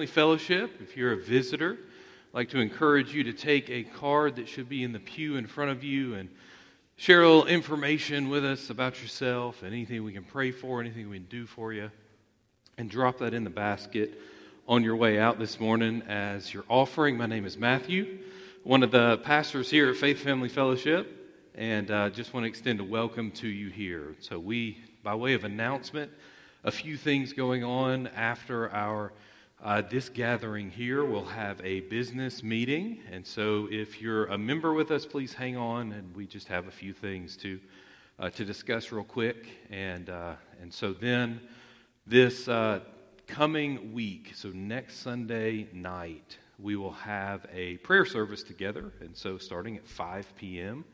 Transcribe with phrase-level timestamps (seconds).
[0.00, 4.36] Family Fellowship, if you're a visitor, I'd like to encourage you to take a card
[4.36, 6.30] that should be in the pew in front of you and
[6.96, 11.18] share a little information with us about yourself, anything we can pray for, anything we
[11.18, 11.90] can do for you,
[12.78, 14.18] and drop that in the basket
[14.66, 17.18] on your way out this morning as your offering.
[17.18, 18.20] My name is Matthew,
[18.64, 21.14] one of the pastors here at Faith Family Fellowship,
[21.54, 24.16] and uh, just want to extend a welcome to you here.
[24.20, 26.10] So, we, by way of announcement,
[26.64, 29.12] a few things going on after our
[29.62, 34.72] uh, this gathering here will have a business meeting, and so if you're a member
[34.72, 37.60] with us, please hang on, and we just have a few things to
[38.18, 39.48] uh, to discuss real quick.
[39.68, 41.40] And uh, and so then
[42.06, 42.80] this uh,
[43.26, 49.36] coming week, so next Sunday night, we will have a prayer service together, and so
[49.36, 50.86] starting at 5 p.m.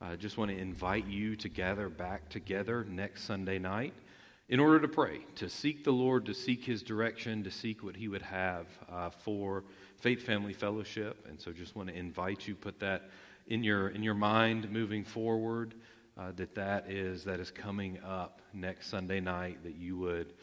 [0.00, 3.94] I just want to invite you to gather back together next Sunday night
[4.48, 7.96] in order to pray, to seek the Lord, to seek His direction, to seek what
[7.96, 9.64] He would have uh, for
[9.96, 11.26] Faith Family Fellowship.
[11.28, 13.10] And so, just want to invite you, put that
[13.46, 15.74] in your in your mind moving forward.
[16.16, 19.62] Uh, that that is that is coming up next Sunday night.
[19.64, 20.34] That you would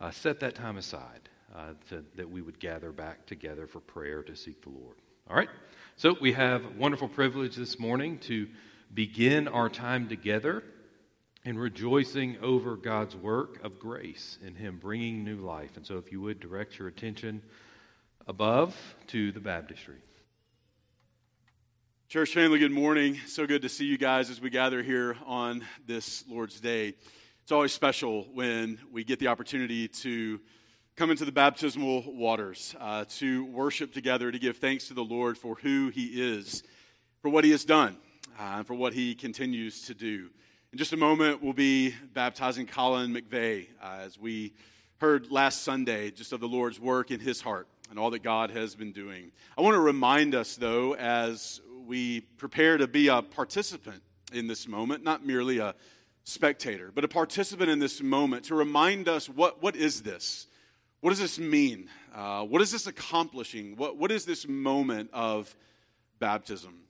[0.00, 1.28] uh, set that time aside.
[1.54, 4.94] Uh, to, that we would gather back together for prayer to seek the Lord.
[5.28, 5.48] All right.
[5.96, 8.46] So we have wonderful privilege this morning to
[8.94, 10.62] begin our time together
[11.44, 15.76] and rejoicing over God's work of grace in Him bringing new life.
[15.76, 17.42] And so, if you would direct your attention
[18.26, 18.76] above
[19.08, 19.96] to the baptistry.
[22.08, 23.16] Church family, good morning.
[23.26, 26.94] So good to see you guys as we gather here on this Lord's Day.
[27.42, 30.40] It's always special when we get the opportunity to
[30.96, 35.38] come into the baptismal waters, uh, to worship together, to give thanks to the Lord
[35.38, 36.62] for who He is,
[37.22, 37.96] for what He has done,
[38.38, 40.30] uh, and for what He continues to do.
[40.72, 44.54] In just a moment, we'll be baptizing Colin McVeigh uh, as we
[44.98, 48.52] heard last Sunday just of the Lord's work in his heart and all that God
[48.52, 49.32] has been doing.
[49.58, 54.00] I want to remind us, though, as we prepare to be a participant
[54.32, 55.74] in this moment, not merely a
[56.22, 60.46] spectator, but a participant in this moment, to remind us what, what is this?
[61.00, 61.90] What does this mean?
[62.14, 63.74] Uh, what is this accomplishing?
[63.74, 65.52] What, what is this moment of
[66.20, 66.84] baptism?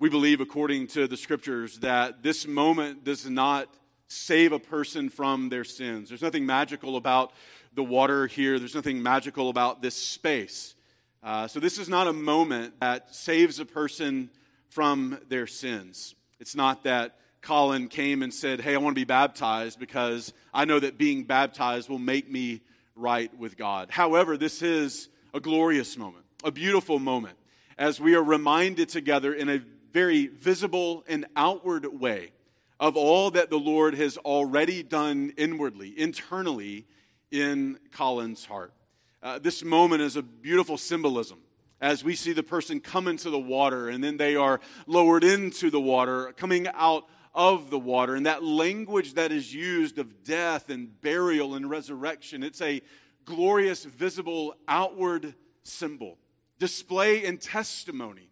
[0.00, 3.72] We believe, according to the scriptures, that this moment does not
[4.08, 6.08] save a person from their sins.
[6.08, 7.32] There's nothing magical about
[7.74, 10.74] the water here, there's nothing magical about this space.
[11.22, 14.30] Uh, so, this is not a moment that saves a person
[14.68, 16.14] from their sins.
[16.38, 20.64] It's not that Colin came and said, Hey, I want to be baptized because I
[20.64, 22.62] know that being baptized will make me
[22.96, 23.90] right with God.
[23.90, 27.36] However, this is a glorious moment, a beautiful moment,
[27.78, 29.62] as we are reminded together in a
[29.94, 32.32] very visible and outward way
[32.80, 36.84] of all that the Lord has already done inwardly, internally
[37.30, 38.74] in Colin's heart.
[39.22, 41.38] Uh, this moment is a beautiful symbolism
[41.80, 45.70] as we see the person come into the water and then they are lowered into
[45.70, 48.16] the water, coming out of the water.
[48.16, 52.82] And that language that is used of death and burial and resurrection, it's a
[53.24, 56.18] glorious, visible, outward symbol,
[56.58, 58.28] display and testimony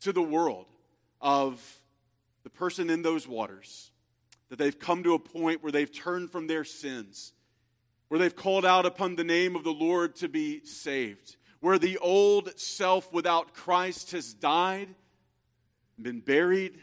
[0.00, 0.66] to the world
[1.20, 1.62] of
[2.42, 3.90] the person in those waters,
[4.48, 7.32] that they've come to a point where they've turned from their sins,
[8.08, 11.98] where they've called out upon the name of the Lord to be saved, where the
[11.98, 14.88] old self without Christ has died,
[16.00, 16.78] been buried,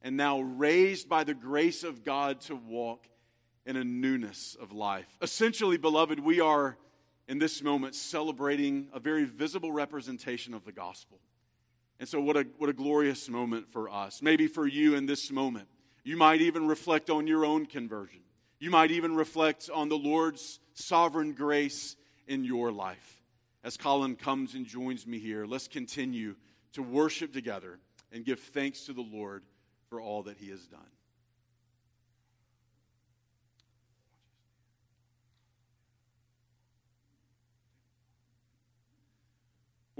[0.00, 3.06] and now raised by the grace of God to walk
[3.66, 5.06] in a newness of life.
[5.20, 6.76] Essentially, beloved, we are
[7.28, 11.18] in this moment celebrating a very visible representation of the gospel.
[12.02, 14.22] And so, what a, what a glorious moment for us.
[14.22, 15.68] Maybe for you in this moment.
[16.02, 18.22] You might even reflect on your own conversion.
[18.58, 21.94] You might even reflect on the Lord's sovereign grace
[22.26, 23.22] in your life.
[23.62, 26.34] As Colin comes and joins me here, let's continue
[26.72, 27.78] to worship together
[28.10, 29.44] and give thanks to the Lord
[29.88, 30.80] for all that he has done.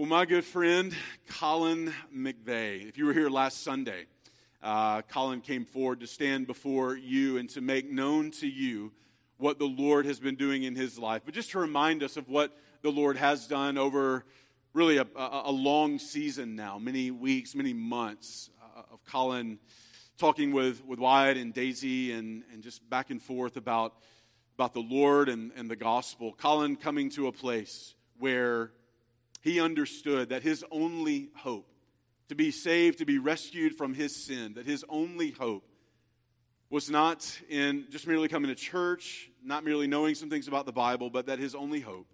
[0.02, 0.92] Well, my good friend,
[1.28, 4.06] Colin McVeigh, if you were here last Sunday,
[4.61, 8.90] uh, Colin came forward to stand before you and to make known to you
[9.37, 11.23] what the Lord has been doing in his life.
[11.25, 12.50] But just to remind us of what
[12.82, 14.25] the Lord has done over
[14.73, 19.61] really a, a, a long season now, many weeks, many months uh, of Colin
[20.18, 23.94] talking with, with Wyatt and Daisy and, and just back and forth about,
[24.59, 26.32] about the Lord and, and the gospel.
[26.32, 28.73] Colin coming to a place where
[29.42, 31.68] he understood that his only hope
[32.28, 35.68] to be saved, to be rescued from his sin, that his only hope
[36.70, 40.72] was not in just merely coming to church, not merely knowing some things about the
[40.72, 42.06] Bible, but that his only hope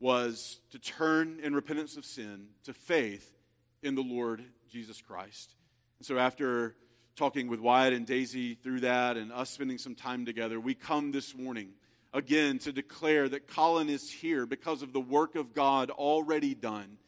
[0.00, 3.36] was to turn in repentance of sin to faith
[3.82, 5.54] in the Lord Jesus Christ.
[5.98, 6.74] And so, after
[7.16, 11.12] talking with Wyatt and Daisy through that and us spending some time together, we come
[11.12, 11.70] this morning
[12.12, 16.98] again to declare that Colin is here because of the work of God already done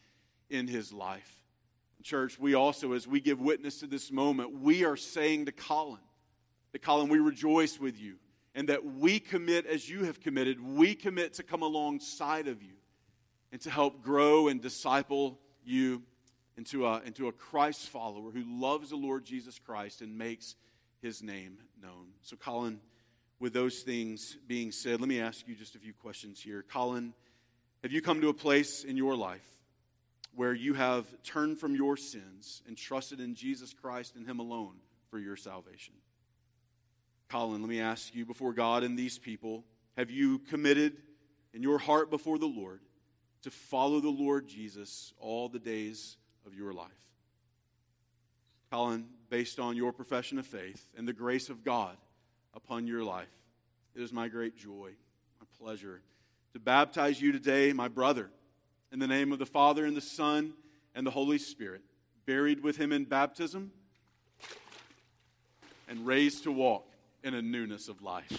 [0.51, 1.43] in his life.
[2.03, 6.03] Church, we also, as we give witness to this moment, we are saying to Colin
[6.73, 8.17] that, Colin, we rejoice with you
[8.55, 10.61] and that we commit as you have committed.
[10.61, 12.75] We commit to come alongside of you
[13.53, 16.03] and to help grow and disciple you
[16.59, 20.57] into a, into a Christ follower who loves the Lord Jesus Christ and makes
[21.01, 22.09] his name known.
[22.21, 22.81] So, Colin,
[23.45, 26.65] with those things being said, let me ask you just a few questions here.
[26.67, 27.13] Colin,
[27.83, 29.47] have you come to a place in your life
[30.35, 34.77] where you have turned from your sins and trusted in Jesus Christ and him alone
[35.11, 35.93] for your salvation?
[37.29, 39.63] Colin, let me ask you before God and these people,
[39.99, 40.97] have you committed
[41.53, 42.81] in your heart before the Lord
[43.43, 46.89] to follow the Lord Jesus all the days of your life.
[48.73, 51.99] Colin, based on your profession of faith and the grace of God
[52.55, 53.29] upon your life,
[53.95, 54.91] it is my great joy,
[55.41, 56.01] my pleasure
[56.55, 58.31] to baptize you today, my brother,
[58.93, 60.53] in the name of the Father and the Son
[60.95, 61.83] and the Holy Spirit,
[62.27, 63.73] buried with him in baptism
[65.89, 66.87] and raised to walk
[67.25, 68.39] in a newness of life.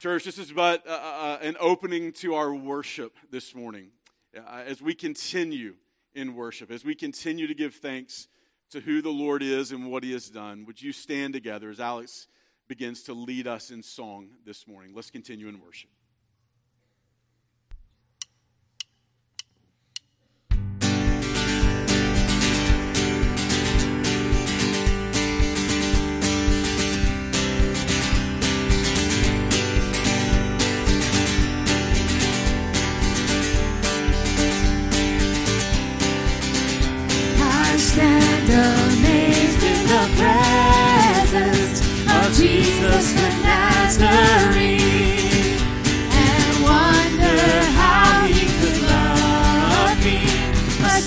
[0.00, 3.88] Church, this is but uh, uh, uh, an opening to our worship this morning.
[4.36, 5.74] Uh, as we continue
[6.14, 8.28] in worship, as we continue to give thanks
[8.70, 11.80] to who the Lord is and what He has done, would you stand together as
[11.80, 12.28] Alex
[12.68, 14.92] begins to lead us in song this morning?
[14.94, 15.90] Let's continue in worship.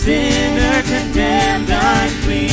[0.04, 2.53] sinner condemned, unclean.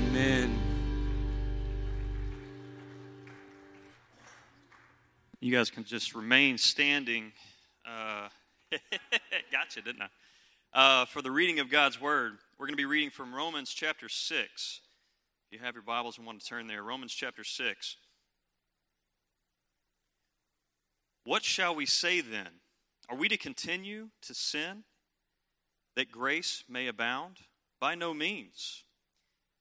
[0.00, 0.58] Amen.
[5.40, 7.32] You guys can just remain standing.
[7.86, 8.28] Uh,
[9.52, 10.08] gotcha, didn't I?
[10.72, 14.08] Uh, for the reading of God's Word, we're going to be reading from Romans chapter
[14.08, 14.80] 6.
[15.50, 17.96] If you have your Bibles and want to turn there, Romans chapter 6.
[21.24, 22.48] What shall we say then?
[23.10, 24.84] Are we to continue to sin
[25.94, 27.36] that grace may abound?
[27.78, 28.84] By no means.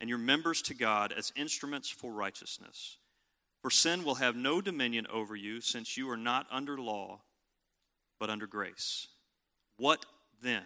[0.00, 2.96] and your members to God as instruments for righteousness.
[3.62, 7.20] For sin will have no dominion over you, since you are not under law,
[8.18, 9.08] but under grace.
[9.76, 10.06] What
[10.42, 10.64] then?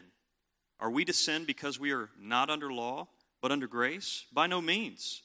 [0.78, 3.08] Are we to sin because we are not under law,
[3.42, 4.26] but under grace?
[4.32, 5.22] By no means.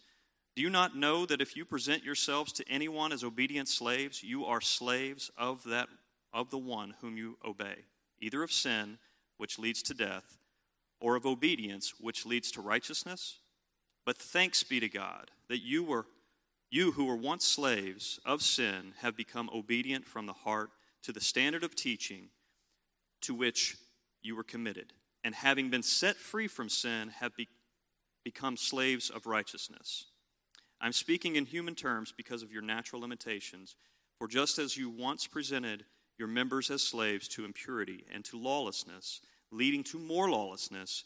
[0.55, 4.45] Do you not know that if you present yourselves to anyone as obedient slaves, you
[4.45, 5.87] are slaves of that
[6.33, 7.85] of the one whom you obey,
[8.19, 8.97] either of sin,
[9.37, 10.37] which leads to death,
[10.99, 13.39] or of obedience, which leads to righteousness?
[14.05, 16.05] But thanks be to God that you were
[16.71, 20.69] you who were once slaves of sin have become obedient from the heart
[21.01, 22.29] to the standard of teaching
[23.21, 23.75] to which
[24.21, 27.47] you were committed, and having been set free from sin, have be-
[28.23, 30.05] become slaves of righteousness.
[30.81, 33.75] I'm speaking in human terms because of your natural limitations.
[34.17, 35.85] For just as you once presented
[36.17, 41.05] your members as slaves to impurity and to lawlessness, leading to more lawlessness,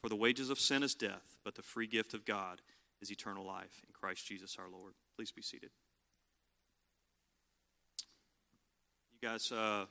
[0.00, 2.60] For the wages of sin is death, but the free gift of God
[3.00, 4.94] is eternal life in Christ Jesus our Lord.
[5.16, 5.70] Please be seated.
[9.20, 9.86] You guys, uh,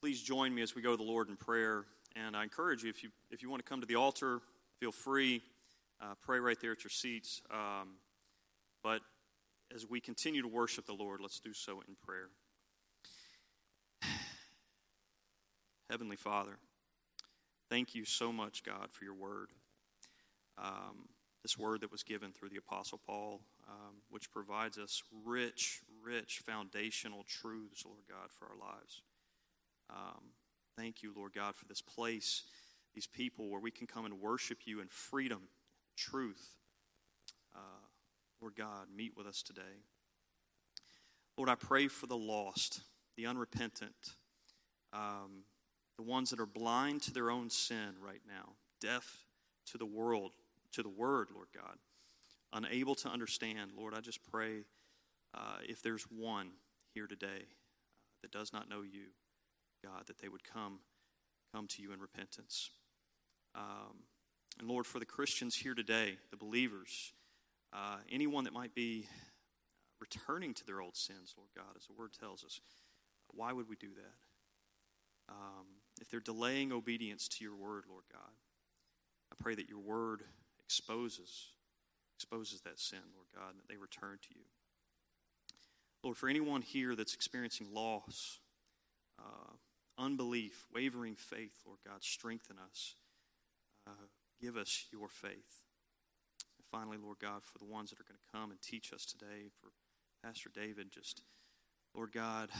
[0.00, 1.84] please join me as we go to the Lord in prayer.
[2.14, 4.40] And I encourage you, if you, if you want to come to the altar,
[4.78, 5.42] feel free.
[6.00, 7.42] Uh, pray right there at your seats.
[7.50, 7.96] Um,
[8.84, 9.00] but
[9.74, 12.28] as we continue to worship the Lord, let's do so in prayer.
[15.90, 16.58] Heavenly Father,
[17.70, 19.50] thank you so much, God, for your word.
[20.56, 21.08] Um,
[21.42, 26.42] this word that was given through the Apostle Paul, um, which provides us rich, rich
[26.44, 29.02] foundational truths, Lord God, for our lives.
[29.90, 30.32] Um,
[30.76, 32.42] thank you, Lord God, for this place,
[32.94, 35.42] these people where we can come and worship you in freedom,
[35.96, 36.56] truth.
[37.54, 37.86] Uh,
[38.40, 39.84] Lord God, meet with us today.
[41.36, 42.80] Lord, I pray for the lost,
[43.16, 44.16] the unrepentant,
[44.92, 45.44] um,
[45.98, 49.26] the ones that are blind to their own sin right now, deaf
[49.66, 50.30] to the world,
[50.72, 51.76] to the word, Lord God,
[52.52, 53.72] unable to understand.
[53.76, 54.64] Lord, I just pray
[55.34, 56.50] uh, if there's one
[56.94, 59.08] here today uh, that does not know you,
[59.84, 60.78] God, that they would come
[61.54, 62.70] come to you in repentance.
[63.54, 64.04] Um,
[64.58, 67.14] and Lord, for the Christians here today, the believers,
[67.72, 69.06] uh, anyone that might be
[69.98, 72.60] returning to their old sins, Lord God, as the word tells us,
[73.32, 75.32] why would we do that?
[75.32, 75.66] Um,
[76.00, 78.32] if they're delaying obedience to your word, Lord God,
[79.32, 80.22] I pray that your word
[80.64, 81.50] exposes
[82.18, 84.42] exposes that sin, Lord God, and that they return to you.
[86.02, 88.40] Lord, for anyone here that's experiencing loss,
[89.20, 89.52] uh,
[89.96, 92.94] unbelief, wavering faith, Lord God, strengthen us.
[93.86, 94.06] Uh,
[94.40, 95.62] give us your faith.
[96.58, 99.04] And finally, Lord God, for the ones that are going to come and teach us
[99.04, 99.70] today, for
[100.24, 101.22] Pastor David, just,
[101.94, 102.50] Lord God,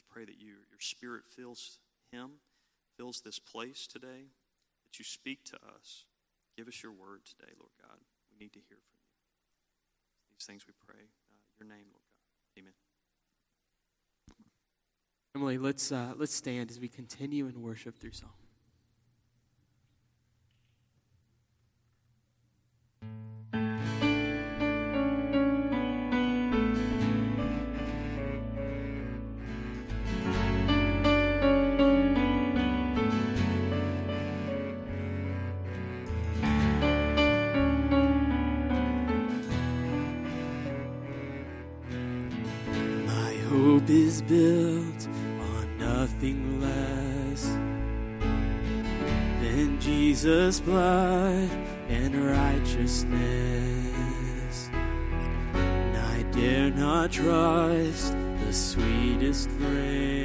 [0.00, 1.78] just pray that you, your spirit fills
[2.10, 2.40] him,
[2.96, 4.32] fills this place today,
[4.84, 6.04] that you speak to us.
[6.56, 7.98] Give us your word today, Lord God.
[8.30, 10.36] We need to hear from you.
[10.38, 11.04] These things we pray.
[11.04, 12.04] Uh, your name, Lord
[12.56, 12.60] God.
[12.60, 12.72] Amen.
[15.34, 18.39] Emily, let's, uh, let's stand as we continue in worship through song.
[50.64, 51.50] Blood
[51.88, 53.10] and righteousness.
[55.54, 60.19] And I dare not trust the sweetest frame,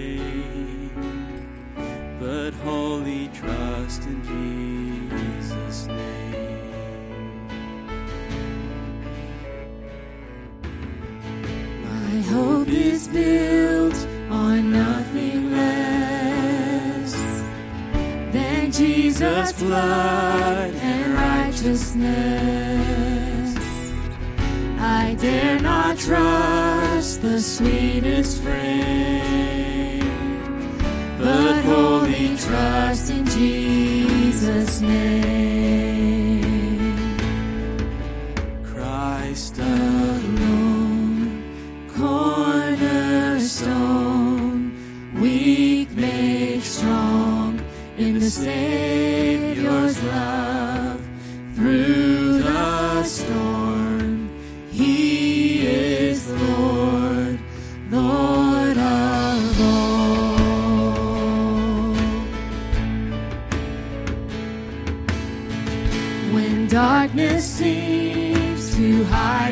[21.95, 22.24] righteousness.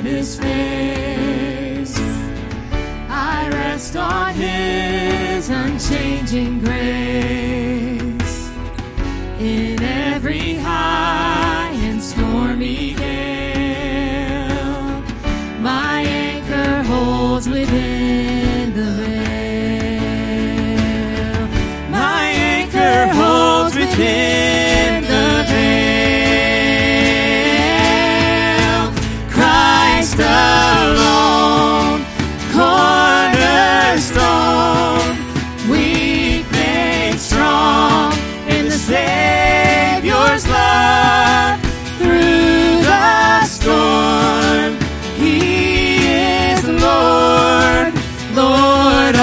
[0.04, 1.98] His face,
[3.10, 7.43] I rest on his unchanging grace.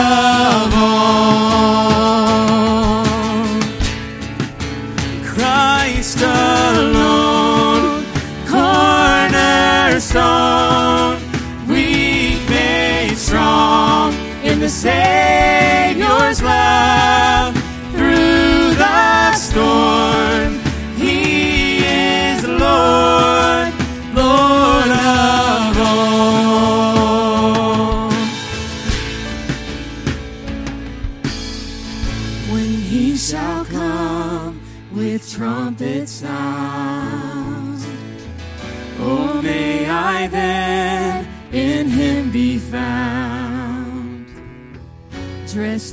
[0.00, 0.59] Lord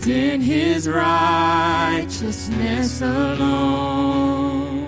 [0.08, 4.88] In his righteousness alone,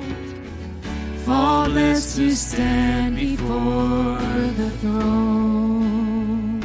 [1.26, 4.18] faultless to stand before
[4.56, 6.62] the throne.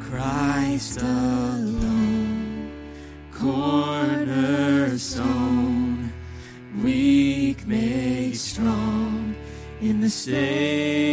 [0.00, 2.70] Christ alone,
[3.30, 6.10] cornerstone,
[6.82, 9.34] weak made strong
[9.82, 11.03] in the same.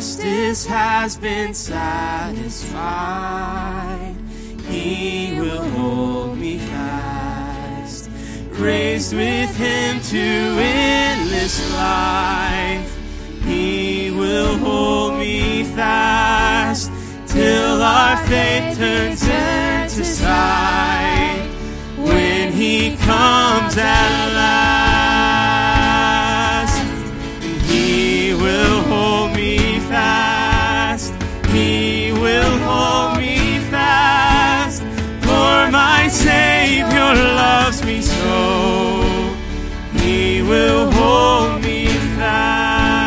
[0.00, 2.16] justice has been satisfied.
[4.66, 8.08] He will hold me fast,
[8.52, 12.98] raised with him to endless life.
[13.44, 16.90] He will hold me fast
[17.26, 21.46] till our faith turns into sight
[21.98, 24.89] when he comes at last.
[37.10, 39.34] Lord loves me so,
[39.94, 43.04] He will hold me fast,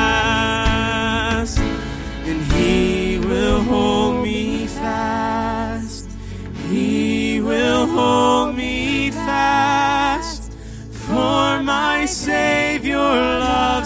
[2.28, 6.10] and He will hold me fast,
[6.70, 10.52] He will hold me fast,
[10.92, 13.83] for my Savior loves.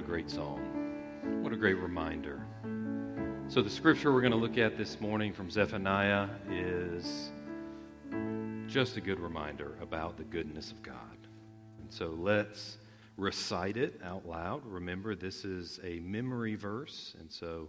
[0.00, 1.42] A great song.
[1.42, 2.40] What a great reminder.
[3.48, 7.30] So, the scripture we're going to look at this morning from Zephaniah is
[8.66, 10.94] just a good reminder about the goodness of God.
[11.82, 12.78] And so, let's
[13.18, 14.64] recite it out loud.
[14.64, 17.14] Remember, this is a memory verse.
[17.20, 17.68] And so,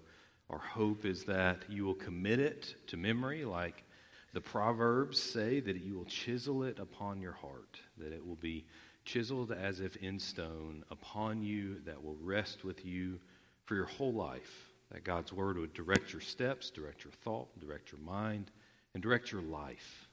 [0.50, 3.84] our hope is that you will commit it to memory, like
[4.32, 8.64] the Proverbs say, that you will chisel it upon your heart, that it will be
[9.06, 13.20] chiseled as if in stone upon you, that will rest with you
[13.66, 14.72] for your whole life.
[14.92, 18.52] That God's word would direct your steps, direct your thought, direct your mind,
[18.94, 20.10] and direct your life.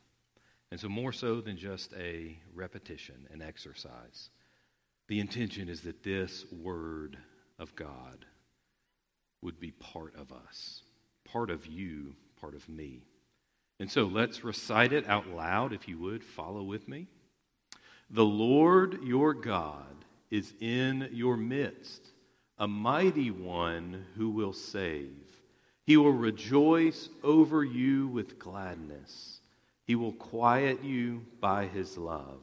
[0.71, 4.31] And so, more so than just a repetition, an exercise,
[5.09, 7.17] the intention is that this word
[7.59, 8.27] of God
[9.43, 10.83] would be part of us,
[11.25, 13.03] part of you, part of me.
[13.81, 16.23] And so, let's recite it out loud, if you would.
[16.23, 17.09] Follow with me.
[18.11, 19.85] The Lord your God
[20.31, 22.09] is in your midst,
[22.57, 25.13] a mighty one who will save.
[25.85, 29.41] He will rejoice over you with gladness.
[29.85, 32.41] He will quiet you by his love.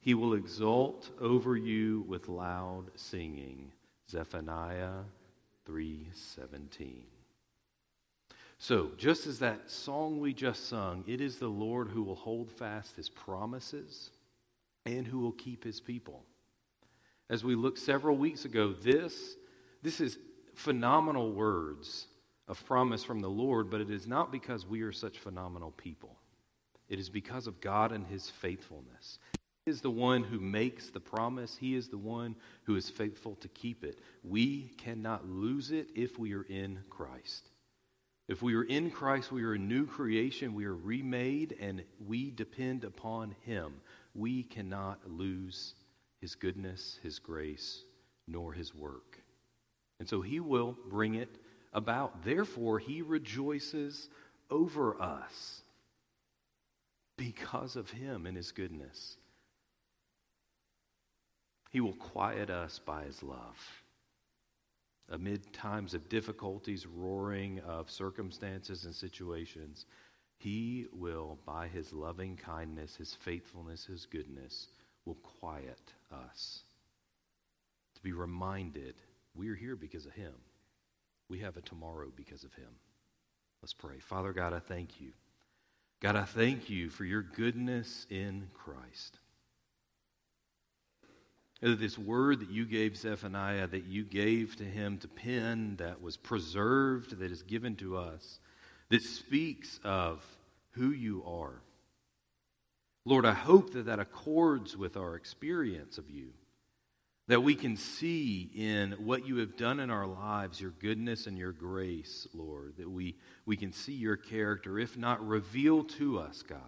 [0.00, 3.72] He will exult over you with loud singing.
[4.10, 5.04] Zephaniah
[5.66, 7.04] 3:17.
[8.58, 12.50] So, just as that song we just sung, it is the Lord who will hold
[12.50, 14.10] fast his promises
[14.86, 16.24] and who will keep his people.
[17.28, 19.36] As we looked several weeks ago, this,
[19.82, 20.18] this is
[20.54, 22.06] phenomenal words
[22.48, 26.16] of promise from the Lord, but it is not because we are such phenomenal people.
[26.88, 29.18] It is because of God and his faithfulness.
[29.64, 33.36] He is the one who makes the promise, he is the one who is faithful
[33.36, 34.00] to keep it.
[34.24, 37.50] We cannot lose it if we are in Christ.
[38.26, 42.30] If we are in Christ, we are a new creation, we are remade, and we
[42.30, 43.74] depend upon him
[44.14, 45.74] we cannot lose
[46.20, 47.82] his goodness, his grace,
[48.26, 49.22] nor his work.
[49.98, 51.38] And so he will bring it
[51.72, 52.24] about.
[52.24, 54.08] Therefore, he rejoices
[54.50, 55.62] over us
[57.16, 59.16] because of him and his goodness.
[61.70, 63.82] He will quiet us by his love.
[65.08, 69.86] Amid times of difficulties, roaring of circumstances and situations,
[70.40, 74.68] he will, by his loving kindness, his faithfulness, his goodness,
[75.04, 76.62] will quiet us.
[77.96, 78.94] To be reminded
[79.34, 80.32] we are here because of him.
[81.28, 82.70] We have a tomorrow because of him.
[83.60, 83.98] Let's pray.
[83.98, 85.12] Father God, I thank you.
[86.00, 89.18] God, I thank you for your goodness in Christ.
[91.60, 96.16] This word that you gave Zephaniah, that you gave to him to pen, that was
[96.16, 98.38] preserved, that is given to us
[98.90, 100.24] that speaks of
[100.72, 101.62] who you are.
[103.04, 106.28] Lord, I hope that that accords with our experience of you,
[107.28, 111.38] that we can see in what you have done in our lives your goodness and
[111.38, 113.16] your grace, Lord, that we,
[113.46, 116.60] we can see your character, if not reveal to us, God.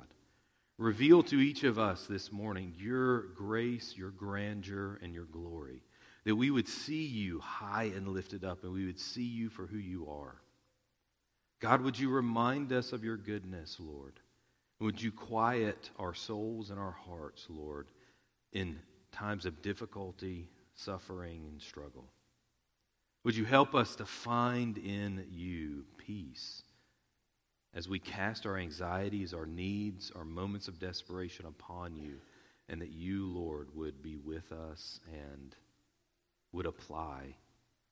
[0.78, 5.82] Reveal to each of us this morning your grace, your grandeur, and your glory.
[6.24, 9.66] That we would see you high and lifted up, and we would see you for
[9.66, 10.36] who you are.
[11.62, 14.14] God, would you remind us of your goodness, Lord?
[14.80, 17.86] Would you quiet our souls and our hearts, Lord,
[18.52, 18.80] in
[19.12, 22.10] times of difficulty, suffering, and struggle?
[23.22, 26.64] Would you help us to find in you peace
[27.74, 32.16] as we cast our anxieties, our needs, our moments of desperation upon you,
[32.68, 35.54] and that you, Lord, would be with us and
[36.50, 37.36] would apply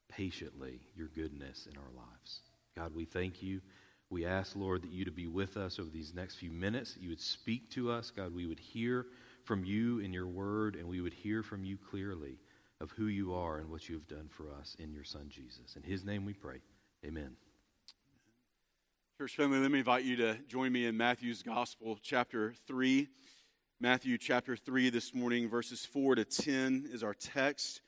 [0.09, 2.41] patiently your goodness in our lives?
[2.77, 3.61] God, we thank you.
[4.11, 7.03] We ask, Lord, that you to be with us over these next few minutes, that
[7.03, 8.11] you would speak to us.
[8.11, 9.07] God, we would hear
[9.45, 12.39] from you in your word, and we would hear from you clearly
[12.81, 15.77] of who you are and what you have done for us in your Son, Jesus.
[15.77, 16.61] In his name we pray.
[17.05, 17.37] Amen.
[19.19, 23.07] Church family, let me invite you to join me in Matthew's Gospel, chapter 3.
[23.79, 27.83] Matthew chapter 3 this morning, verses 4 to 10 is our text.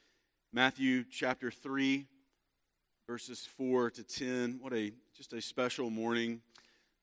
[0.53, 2.07] Matthew chapter 3,
[3.12, 4.56] verses 4 to 10.
[4.58, 6.40] What a just a special morning,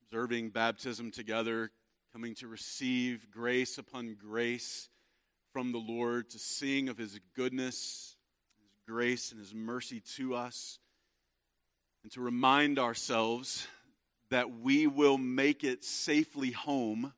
[0.01, 1.69] observing baptism together,
[2.11, 4.89] coming to receive grace upon grace
[5.53, 8.15] from the Lord, to sing of his goodness,
[8.59, 10.79] his grace, and his mercy to us,
[12.01, 13.67] and to remind ourselves
[14.31, 17.13] that we will make it safely home,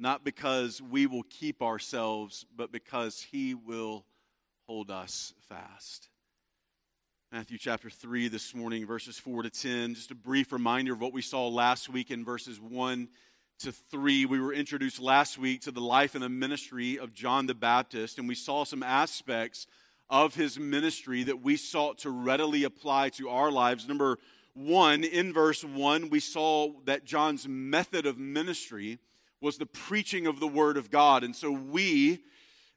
[0.00, 4.04] not because we will keep ourselves, but because He will
[4.66, 6.08] hold us fast.
[7.32, 9.94] Matthew chapter 3 this morning, verses 4 to 10.
[9.94, 13.06] Just a brief reminder of what we saw last week in verses 1
[13.60, 14.24] to 3.
[14.24, 18.18] We were introduced last week to the life and the ministry of John the Baptist,
[18.18, 19.68] and we saw some aspects
[20.08, 23.86] of his ministry that we sought to readily apply to our lives.
[23.86, 24.18] Number
[24.54, 28.98] one, in verse 1, we saw that John's method of ministry
[29.40, 31.22] was the preaching of the Word of God.
[31.22, 32.24] And so we,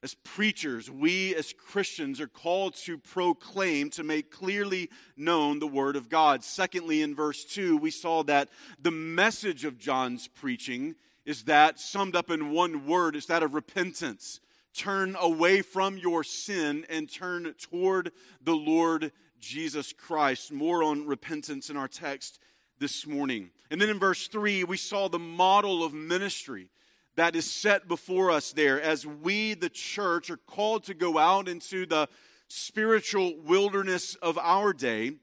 [0.04, 5.96] as preachers, we as Christians are called to proclaim, to make clearly known the Word
[5.96, 6.44] of God.
[6.44, 8.50] Secondly, in verse 2, we saw that
[8.82, 10.96] the message of John's preaching
[11.26, 14.42] is that, summed up in one word, is that of repentance
[14.74, 20.52] turn away from your sin and turn toward the Lord Jesus Christ.
[20.52, 22.40] More on repentance in our text
[22.80, 23.52] this morning.
[23.72, 26.70] And then in verse 3, we saw the model of ministry
[27.16, 31.48] that is set before us there as we, the church, are called to go out
[31.48, 32.08] into the
[32.48, 35.14] spiritual wilderness of our day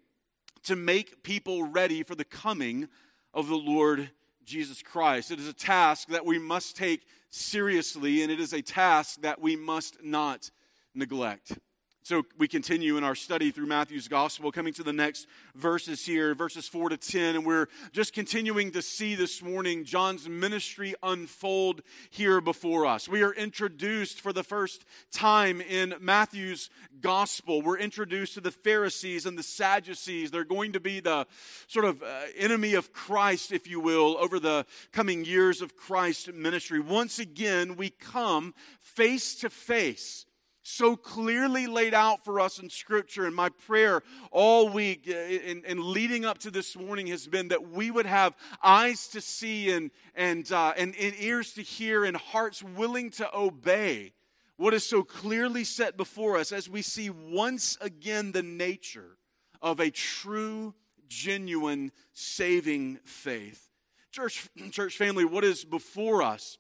[0.63, 2.89] to make people ready for the coming
[3.33, 4.11] of the Lord
[4.45, 5.31] Jesus Christ.
[5.31, 9.41] It is a task that we must take seriously, and it is a task that
[9.41, 10.51] we must not
[10.95, 11.59] neglect.
[12.03, 16.35] So we continue in our study through Matthew's gospel, coming to the next verses here,
[16.35, 21.83] verses 4 to 10, and we're just continuing to see this morning John's ministry unfold
[22.09, 23.07] here before us.
[23.07, 26.71] We are introduced for the first time in Matthew's
[27.03, 27.61] gospel.
[27.61, 30.31] We're introduced to the Pharisees and the Sadducees.
[30.31, 31.27] They're going to be the
[31.67, 36.31] sort of uh, enemy of Christ, if you will, over the coming years of Christ's
[36.33, 36.81] ministry.
[36.81, 40.25] Once again, we come face to face
[40.63, 43.27] so clearly laid out for us in Scripture.
[43.27, 47.71] And my prayer all week and, uh, leading up to this morning has been that
[47.71, 52.17] we would have eyes to see and, and, uh, and, and ears to hear and
[52.17, 54.13] hearts willing to obey
[54.57, 59.17] what is so clearly set before us as we see once again the nature
[59.63, 60.75] of a true,
[61.09, 63.71] genuine, saving faith.
[64.13, 66.59] Church, church family, what is before us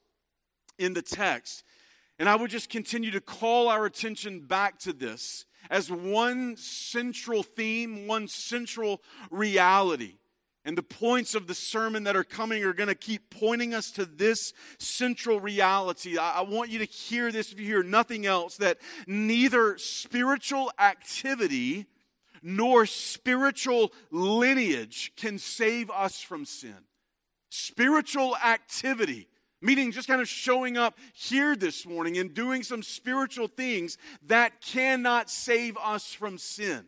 [0.79, 1.63] in the text
[2.21, 7.43] and I would just continue to call our attention back to this as one central
[7.43, 9.01] theme, one central
[9.31, 10.19] reality.
[10.67, 13.91] And the points of the sermon that are coming are going to keep pointing us
[13.93, 16.19] to this central reality.
[16.19, 20.71] I, I, want you to hear this if you hear nothing else that neither spiritual
[20.79, 21.87] activity
[22.43, 26.85] nor spiritual lineage can save us from sin.
[27.49, 29.30] Spiritual activity
[29.63, 34.63] Meaning, just kind of showing up here this morning and doing some spiritual things that
[34.63, 36.87] cannot save us from sin.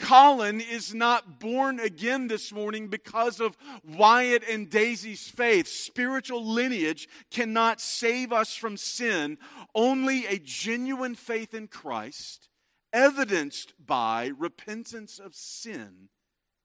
[0.00, 5.68] Colin is not born again this morning because of Wyatt and Daisy's faith.
[5.68, 9.38] Spiritual lineage cannot save us from sin.
[9.74, 12.48] Only a genuine faith in Christ,
[12.92, 16.08] evidenced by repentance of sin,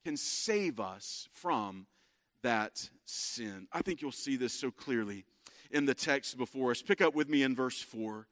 [0.04, 1.86] can save us from
[2.44, 3.68] that sin.
[3.72, 5.26] I think you'll see this so clearly
[5.72, 6.82] in the text before us.
[6.82, 8.28] Pick up with me in verse 4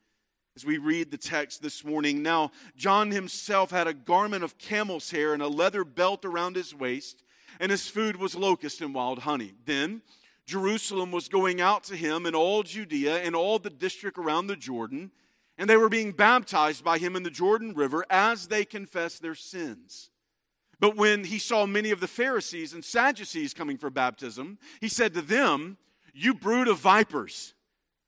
[0.56, 2.24] as we read the text this morning.
[2.24, 6.74] Now, John himself had a garment of camel's hair and a leather belt around his
[6.74, 7.24] waist,
[7.60, 9.54] and his food was locust and wild honey.
[9.66, 10.02] Then
[10.48, 14.56] Jerusalem was going out to him and all Judea and all the district around the
[14.56, 15.12] Jordan,
[15.60, 19.36] and they were being baptized by him in the Jordan River as they confessed their
[19.36, 20.10] sins.
[20.80, 25.14] But when he saw many of the Pharisees and Sadducees coming for baptism, he said
[25.16, 25.78] to them,
[26.14, 27.56] You brood of vipers,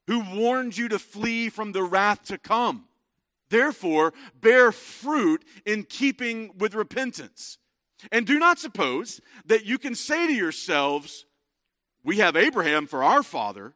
[0.06, 2.86] who warned you to flee from the wrath to come.
[3.48, 7.58] Therefore, bear fruit in keeping with repentance.
[8.12, 11.26] And do not suppose that you can say to yourselves,
[12.04, 13.74] We have Abraham for our father.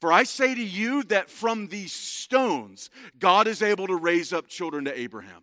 [0.00, 4.46] For I say to you that from these stones God is able to raise up
[4.46, 5.42] children to Abraham.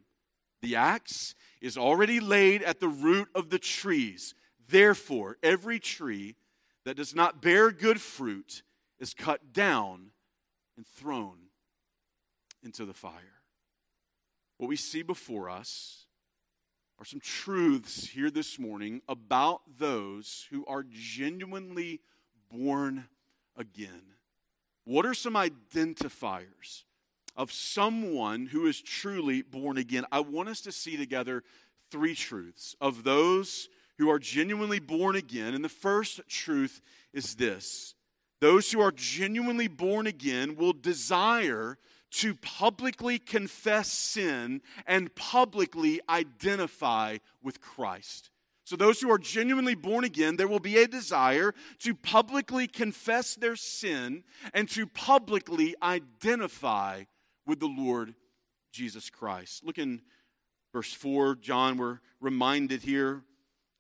[0.62, 1.36] The axe
[1.66, 4.36] is already laid at the root of the trees.
[4.68, 6.36] Therefore, every tree
[6.84, 8.62] that does not bear good fruit
[9.00, 10.12] is cut down
[10.78, 11.38] and thrown
[12.62, 13.42] into the fire.
[14.58, 16.06] What we see before us
[17.00, 22.00] are some truths here this morning about those who are genuinely
[22.52, 23.06] born
[23.58, 24.04] again.
[24.84, 26.84] What are some identifiers
[27.36, 31.44] of someone who is truly born again, I want us to see together
[31.92, 35.54] three truths of those who are genuinely born again.
[35.54, 36.82] And the first truth
[37.14, 37.96] is this
[38.42, 41.78] those who are genuinely born again will desire
[42.12, 48.30] to publicly confess sin and publicly identify with Christ.
[48.64, 53.36] So, those who are genuinely born again, there will be a desire to publicly confess
[53.36, 54.24] their sin
[54.54, 57.04] and to publicly identify
[57.46, 58.14] with the Lord
[58.72, 59.64] Jesus Christ.
[59.64, 60.02] Look in
[60.74, 63.24] verse 4, John, we're reminded here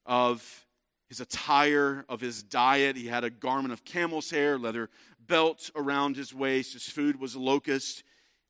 [0.05, 0.65] of
[1.09, 2.95] his attire, of his diet.
[2.95, 4.89] He had a garment of camel's hair, leather
[5.19, 6.73] belt around his waist.
[6.73, 8.03] His food was locust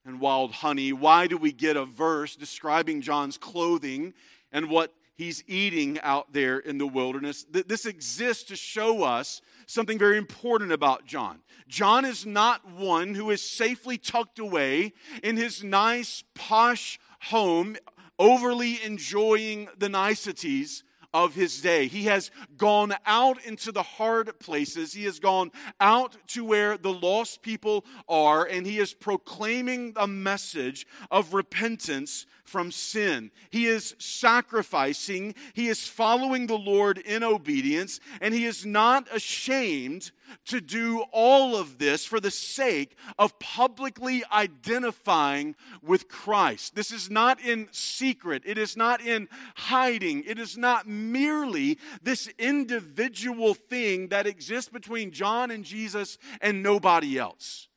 [0.05, 0.93] and wild honey.
[0.93, 4.13] Why do we get a verse describing John's clothing
[4.51, 7.45] and what he's eating out there in the wilderness.
[7.49, 11.39] This exists to show us something very important about John.
[11.68, 14.93] John is not one who is safely tucked away
[15.24, 17.76] in his nice, posh home,
[18.20, 20.84] overly enjoying the niceties
[21.16, 21.88] of his day.
[21.88, 24.91] He has gone out into the hard places.
[24.91, 25.49] He has gone
[25.80, 32.26] out to where the lost people are, and he is proclaiming a message of repentance
[32.43, 33.32] from sin.
[33.49, 40.11] He is sacrificing, he is following the Lord in obedience, and he is not ashamed
[40.45, 46.76] to do all of this for the sake of publicly identifying with Christ.
[46.76, 52.28] This is not in secret, it is not in hiding, it is not merely this
[52.39, 57.67] individual thing that exists between John and Jesus and nobody else.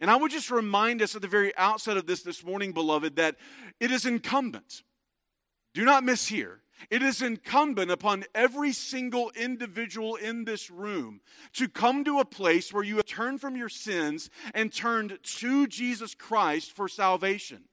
[0.00, 3.16] And I would just remind us at the very outset of this this morning, beloved,
[3.16, 3.36] that
[3.78, 4.82] it is incumbent.
[5.74, 6.61] Do not mishear.
[6.90, 11.20] It is incumbent upon every single individual in this room
[11.54, 15.66] to come to a place where you have turned from your sins and turned to
[15.66, 17.64] Jesus Christ for salvation.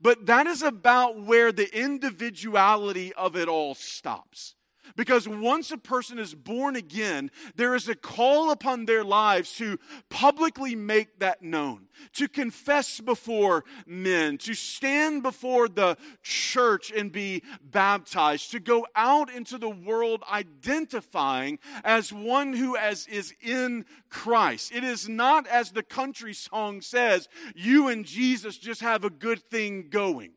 [0.00, 4.54] But that is about where the individuality of it all stops.
[4.94, 9.78] Because once a person is born again, there is a call upon their lives to
[10.08, 17.42] publicly make that known, to confess before men, to stand before the church and be
[17.62, 24.72] baptized, to go out into the world identifying as one who as is in Christ.
[24.74, 29.42] It is not as the country song says, you and Jesus just have a good
[29.50, 30.32] thing going.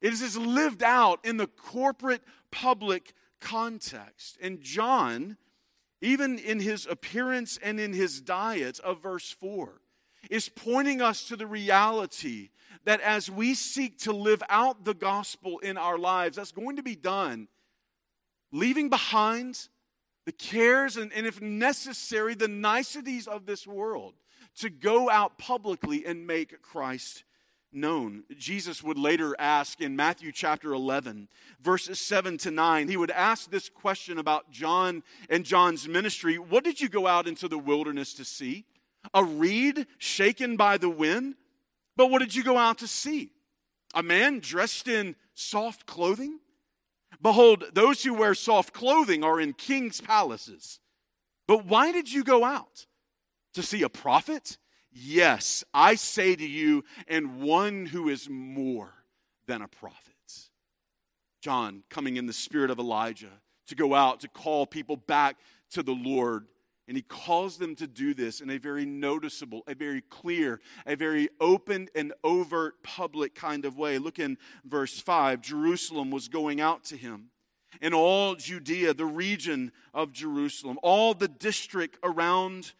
[0.00, 4.38] It is lived out in the corporate public context.
[4.40, 5.36] And John,
[6.00, 9.80] even in his appearance and in his diet of verse 4,
[10.30, 12.50] is pointing us to the reality
[12.84, 16.82] that as we seek to live out the gospel in our lives, that's going to
[16.82, 17.48] be done
[18.52, 19.68] leaving behind
[20.26, 24.14] the cares and, and if necessary, the niceties of this world
[24.58, 27.24] to go out publicly and make Christ
[27.72, 28.24] known.
[28.36, 31.28] Jesus would later ask in Matthew chapter 11,
[31.60, 36.64] verses 7 to 9, he would ask this question about John and John's ministry What
[36.64, 38.64] did you go out into the wilderness to see?
[39.14, 41.34] A reed shaken by the wind?
[41.96, 43.30] But what did you go out to see?
[43.94, 46.38] A man dressed in soft clothing?
[47.20, 50.80] Behold, those who wear soft clothing are in king's palaces.
[51.46, 52.86] But why did you go out?
[53.54, 54.56] To see a prophet?
[54.92, 58.92] Yes, I say to you, and one who is more
[59.46, 60.12] than a prophet.
[61.42, 63.32] John, coming in the spirit of Elijah
[63.66, 65.36] to go out to call people back
[65.70, 66.46] to the Lord.
[66.86, 70.94] And he calls them to do this in a very noticeable, a very clear, a
[70.94, 73.98] very open and overt public kind of way.
[73.98, 77.30] Look in verse 5 Jerusalem was going out to him.
[77.80, 82.72] And all Judea, the region of Jerusalem, all the district around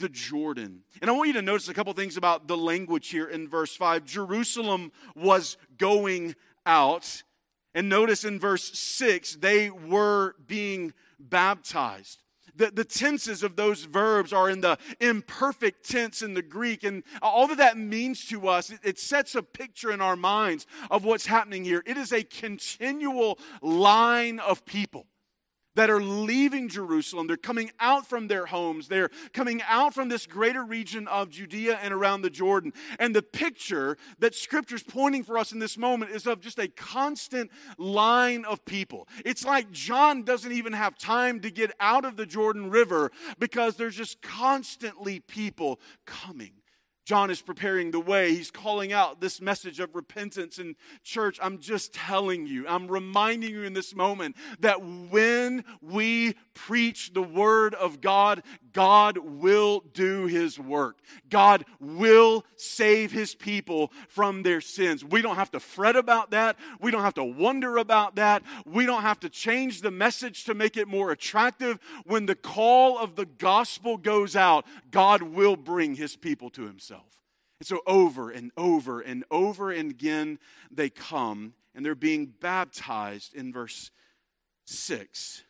[0.00, 0.82] the Jordan.
[1.00, 3.76] And I want you to notice a couple things about the language here in verse
[3.76, 4.04] 5.
[4.04, 6.34] Jerusalem was going
[6.66, 7.22] out.
[7.74, 12.22] And notice in verse 6, they were being baptized.
[12.56, 16.82] The, the tenses of those verbs are in the imperfect tense in the Greek.
[16.82, 20.66] And all that that means to us, it, it sets a picture in our minds
[20.90, 21.82] of what's happening here.
[21.86, 25.06] It is a continual line of people
[25.76, 27.26] that are leaving Jerusalem.
[27.26, 28.88] They're coming out from their homes.
[28.88, 32.72] They're coming out from this greater region of Judea and around the Jordan.
[32.98, 36.68] And the picture that Scripture's pointing for us in this moment is of just a
[36.68, 39.08] constant line of people.
[39.24, 43.76] It's like John doesn't even have time to get out of the Jordan River because
[43.76, 46.52] there's just constantly people coming
[47.04, 48.34] John is preparing the way.
[48.34, 50.58] He's calling out this message of repentance.
[50.58, 56.34] And, church, I'm just telling you, I'm reminding you in this moment that when we
[56.54, 58.42] preach the word of God,
[58.72, 60.98] God will do his work.
[61.28, 65.04] God will save his people from their sins.
[65.04, 66.56] We don't have to fret about that.
[66.80, 68.42] We don't have to wonder about that.
[68.64, 71.78] We don't have to change the message to make it more attractive.
[72.04, 77.02] When the call of the gospel goes out, God will bring his people to himself.
[77.60, 80.38] And so, over and over and over and again,
[80.70, 83.90] they come and they're being baptized in verse
[84.64, 85.44] 6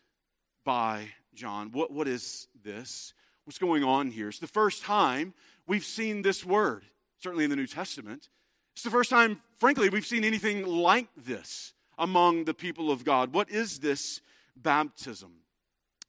[0.64, 1.70] by John.
[1.70, 3.14] What, what is this?
[3.44, 4.28] What's going on here?
[4.28, 5.34] It's the first time
[5.66, 6.84] we've seen this word,
[7.18, 8.28] certainly in the New Testament.
[8.74, 13.32] It's the first time, frankly, we've seen anything like this among the people of God.
[13.32, 14.20] What is this
[14.56, 15.32] baptism?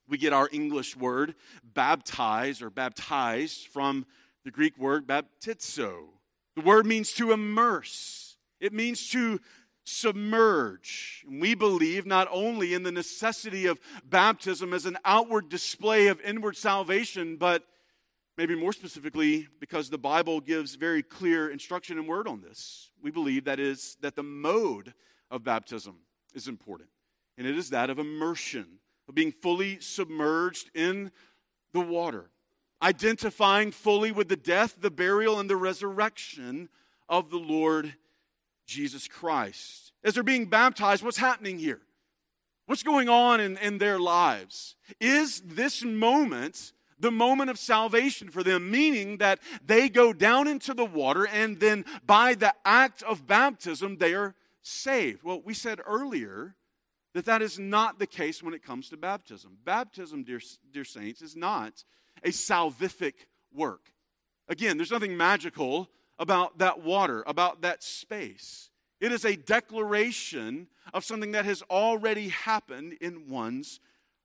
[0.07, 4.05] We get our English word baptize or baptized from
[4.43, 6.09] the Greek word baptizo.
[6.55, 9.39] The word means to immerse, it means to
[9.91, 11.25] submerge.
[11.27, 16.57] We believe not only in the necessity of baptism as an outward display of inward
[16.57, 17.63] salvation, but
[18.37, 22.89] maybe more specifically because the Bible gives very clear instruction and word on this.
[23.01, 24.93] We believe that is that the mode
[25.29, 25.97] of baptism
[26.33, 26.89] is important,
[27.37, 31.11] and it is that of immersion, of being fully submerged in
[31.73, 32.29] the water,
[32.81, 36.69] identifying fully with the death, the burial, and the resurrection
[37.09, 37.95] of the Lord
[38.71, 39.91] Jesus Christ.
[40.03, 41.81] As they're being baptized, what's happening here?
[42.65, 44.75] What's going on in, in their lives?
[44.99, 50.73] Is this moment the moment of salvation for them, meaning that they go down into
[50.73, 55.23] the water and then by the act of baptism, they are saved.
[55.23, 56.55] Well, we said earlier
[57.13, 59.57] that that is not the case when it comes to baptism.
[59.65, 60.39] Baptism, dear,
[60.71, 61.83] dear saints, is not
[62.23, 63.13] a salvific
[63.51, 63.91] work.
[64.47, 65.89] Again, there's nothing magical
[66.21, 68.69] about that water, about that space.
[69.01, 73.79] It is a declaration of something that has already happened in one's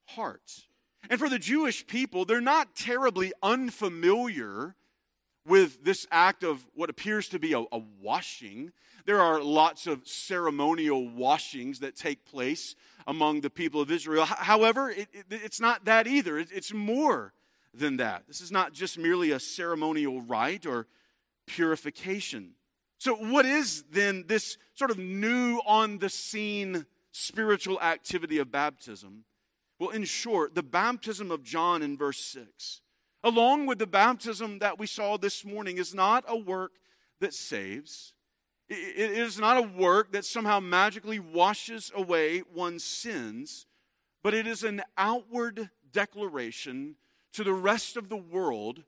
[0.05, 0.67] heart.
[1.09, 4.77] And for the Jewish people, they're not terribly unfamiliar
[5.47, 8.73] with this act of what appears to be a, a, washing.
[9.07, 12.75] There are lots of ceremonial washings that take place
[13.07, 14.27] among the people of Israel.
[14.27, 17.33] However, it, it, it's not that either, it, it's more
[17.73, 18.25] than that.
[18.27, 20.89] This is not just merely a ceremonial rite or
[21.47, 22.53] purification.
[22.99, 29.25] So, what is then this sort of new on the scene spiritual activity of baptism?
[29.79, 32.81] Well, in short, the baptism of John in verse 6,
[33.23, 36.73] along with the baptism that we saw this morning, is not a work
[37.21, 38.15] that saves.
[38.69, 43.67] It is not a work that somehow magically washes away one's sins,
[44.25, 46.97] but it is an outward declaration
[47.35, 48.83] to the rest of the world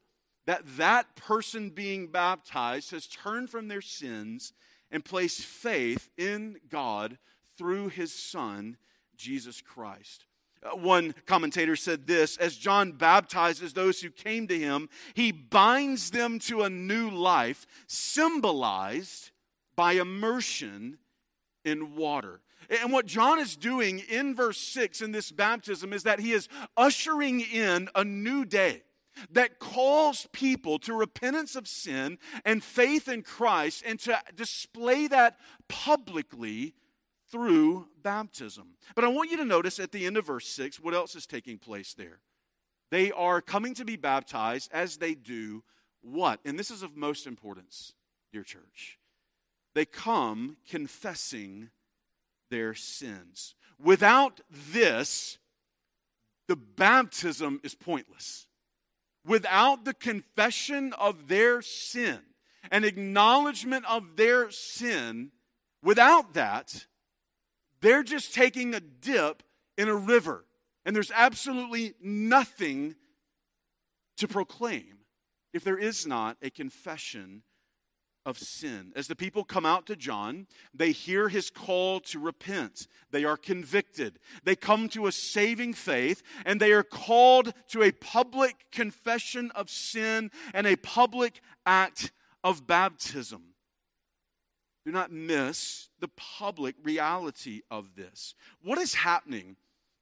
[0.49, 4.55] that that person being baptized has turned from their sins
[4.91, 7.19] and placed faith in God
[7.59, 8.79] through his Son,
[9.15, 10.25] Jesus Christ.
[10.63, 16.13] Uh, one commentator said this As John baptizes those who came to him, he binds
[16.13, 19.33] them to a new life, symbolized
[19.77, 20.97] by immersion
[21.63, 22.41] in water.
[22.71, 26.49] And what John is doing in verse 6 in this baptism is that he is
[26.75, 28.81] ushering in a new day
[29.31, 35.39] that calls people to repentance of sin and faith in Christ and to display that
[35.69, 36.75] publicly
[37.31, 38.77] through baptism.
[38.95, 41.27] But I want you to notice at the end of verse 6 what else is
[41.27, 42.21] taking place there.
[42.91, 45.63] They are coming to be baptized as they do
[46.01, 46.41] what?
[46.45, 47.95] And this is of most importance,
[48.33, 48.99] dear church.
[49.75, 51.71] They come confessing
[52.51, 53.55] their sins.
[53.79, 55.39] Without this,
[56.47, 58.48] the baptism is pointless.
[59.29, 62.19] Without the confession of their sin
[62.71, 65.31] and acknowledgement of their sin,
[65.83, 66.87] without that,
[67.81, 69.43] they're just taking a dip
[69.77, 70.47] in a river,
[70.85, 72.97] and there's absolutely nothing
[74.17, 74.99] to proclaim
[75.53, 77.43] if there is not a confession
[78.27, 78.93] of sin.
[78.95, 82.87] As the people come out to John, they hear his call to repent.
[83.11, 84.19] They are convicted.
[84.45, 89.71] They come to a saving faith, and they are called to a public confession of
[89.71, 92.13] sin and a public act
[92.45, 93.55] of baptism.
[94.85, 98.35] Do not miss the public reality of this.
[98.63, 99.57] What is happening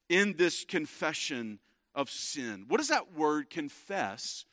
[0.09, 1.59] in this confession
[1.95, 2.67] of sin?
[2.69, 4.45] What does that word confess?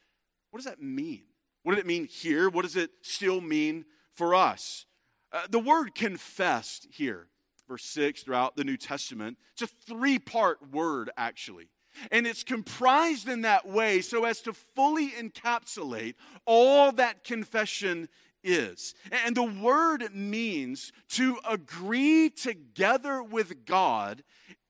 [0.50, 1.24] What does that mean?
[1.64, 2.50] What did it mean here?
[2.50, 4.86] What does it still mean for us?
[5.32, 7.28] Uh, the word confessed here,
[7.68, 11.70] verse 6 throughout the New Testament, it's a three part word actually.
[12.12, 18.10] And it's comprised in that way so as to fully encapsulate all that confession
[18.44, 18.94] is.
[19.12, 24.24] And the word means to agree together with God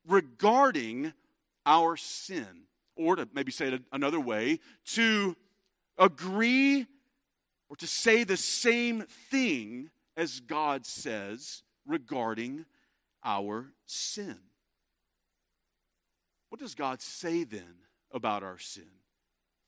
[0.07, 1.13] regarding
[1.65, 2.67] our sin.
[2.95, 5.35] Or to maybe say it another way, to
[5.97, 6.87] agree
[7.69, 12.65] or to say the same thing as God says regarding
[13.23, 14.37] our sin.
[16.49, 17.75] What does God say then
[18.11, 18.89] about our sin?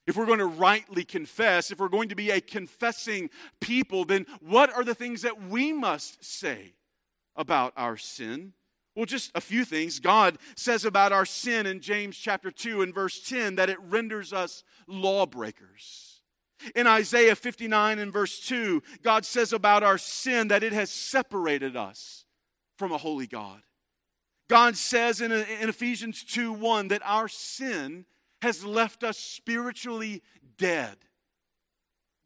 [0.05, 4.27] If we're going to rightly confess, if we're going to be a confessing people, then
[4.39, 6.73] what are the things that we must say
[7.35, 8.53] about our sin?
[8.95, 9.99] Well, just a few things.
[9.99, 14.31] God says about our sin in James chapter 2 and verse 10 that it renders
[14.31, 16.14] us lawbreakers.
[16.75, 21.75] In Isaiah 59 and verse 2, God says about our sin that it has separated
[21.75, 22.25] us
[22.77, 23.61] from a holy God.
[24.49, 28.05] God says in, in Ephesians 2 1 that our sin
[28.41, 30.21] has left us spiritually
[30.57, 30.97] dead.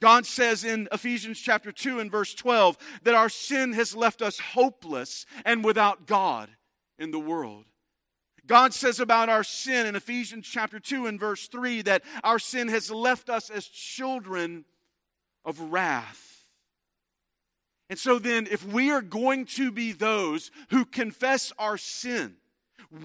[0.02, 4.40] God says in Ephesians chapter 2 and verse 12 that our sin has left us
[4.40, 6.50] hopeless and without God
[6.98, 7.66] in the world.
[8.50, 12.68] God says about our sin in Ephesians chapter 2 and verse 3 that our sin
[12.68, 14.66] has left us as children
[15.46, 16.48] of wrath.
[17.92, 22.38] And so then, if we are going to be those who confess our sin,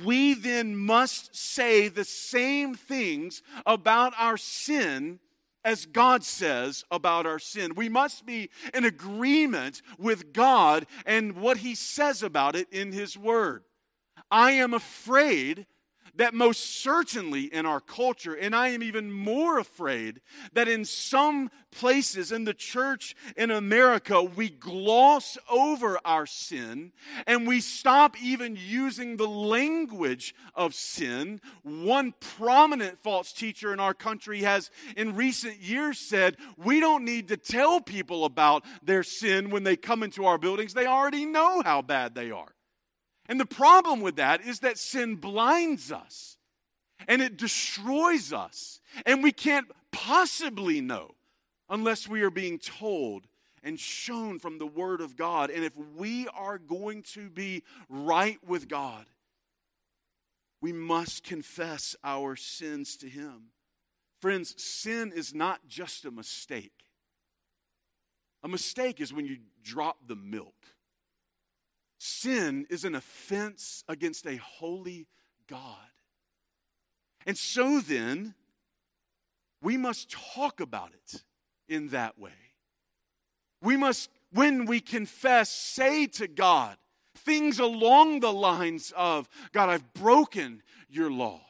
[0.02, 5.20] we then must say the same things about our sin
[5.62, 7.74] as God says about our sin.
[7.74, 13.18] We must be in agreement with God and what He says about it in His
[13.18, 13.62] Word.
[14.30, 15.66] I am afraid
[16.16, 20.20] that most certainly in our culture, and I am even more afraid
[20.52, 26.92] that in some places in the church in America, we gloss over our sin
[27.26, 31.40] and we stop even using the language of sin.
[31.62, 37.28] One prominent false teacher in our country has in recent years said, We don't need
[37.28, 41.62] to tell people about their sin when they come into our buildings, they already know
[41.64, 42.54] how bad they are.
[43.28, 46.36] And the problem with that is that sin blinds us
[47.08, 48.80] and it destroys us.
[49.06, 51.14] And we can't possibly know
[51.68, 53.26] unless we are being told
[53.62, 55.50] and shown from the Word of God.
[55.50, 59.06] And if we are going to be right with God,
[60.60, 63.50] we must confess our sins to Him.
[64.20, 66.72] Friends, sin is not just a mistake.
[68.42, 70.54] A mistake is when you drop the milk.
[72.06, 75.06] Sin is an offense against a holy
[75.48, 75.88] God.
[77.24, 78.34] And so then,
[79.62, 81.24] we must talk about it
[81.66, 82.52] in that way.
[83.62, 86.76] We must, when we confess, say to God
[87.16, 91.40] things along the lines of God, I've broken your law.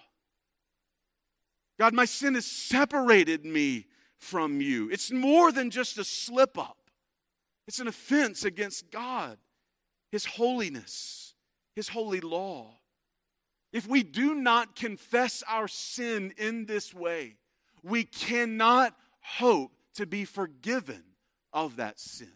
[1.81, 3.89] God, my sin has separated me
[4.19, 4.89] from you.
[4.89, 6.79] It's more than just a slip up,
[7.67, 9.37] it's an offense against God.
[10.15, 11.35] His holiness,
[11.75, 12.69] His holy law.
[13.73, 17.35] If we do not confess our sin in this way,
[17.83, 21.03] we cannot hope to be forgiven
[21.53, 22.31] of that sin.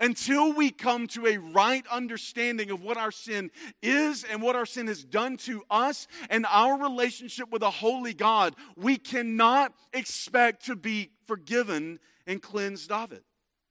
[0.00, 3.50] Until we come to a right understanding of what our sin
[3.82, 8.14] is and what our sin has done to us and our relationship with a holy
[8.14, 13.22] God, we cannot expect to be forgiven and cleansed of it.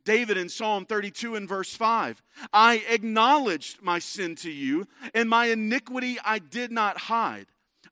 [0.06, 2.22] David in Psalm 32 and verse 5
[2.54, 7.48] I acknowledged my sin to you, and my iniquity I did not hide.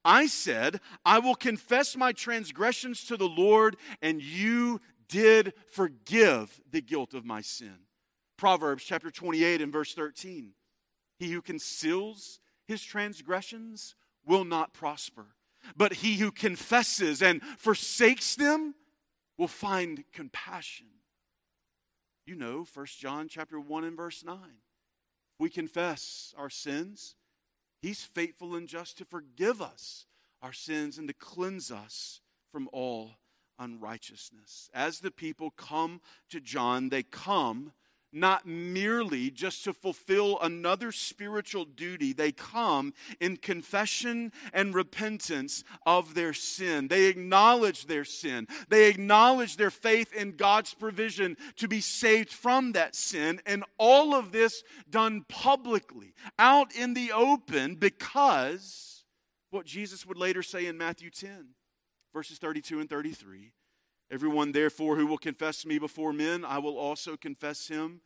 [0.05, 6.81] I said, I will confess my transgressions to the Lord, and you did forgive the
[6.81, 7.75] guilt of my sin.
[8.37, 10.53] Proverbs chapter 28 and verse 13
[11.17, 13.95] He who conceals his transgressions
[14.25, 15.27] will not prosper,
[15.75, 18.75] but he who confesses and forsakes them
[19.37, 20.87] will find compassion.
[22.25, 24.37] You know, 1 John chapter 1 and verse 9.
[25.39, 27.15] We confess our sins.
[27.81, 30.05] He's faithful and just to forgive us
[30.41, 32.21] our sins and to cleanse us
[32.51, 33.11] from all
[33.59, 34.69] unrighteousness.
[34.73, 35.99] As the people come
[36.29, 37.73] to John, they come
[38.13, 42.13] not merely just to fulfill another spiritual duty.
[42.13, 46.87] They come in confession and repentance of their sin.
[46.87, 48.47] They acknowledge their sin.
[48.69, 53.41] They acknowledge their faith in God's provision to be saved from that sin.
[53.45, 59.03] And all of this done publicly, out in the open, because
[59.49, 61.49] what Jesus would later say in Matthew 10,
[62.13, 63.53] verses 32 and 33
[64.11, 68.01] Everyone, therefore, who will confess me before men, I will also confess him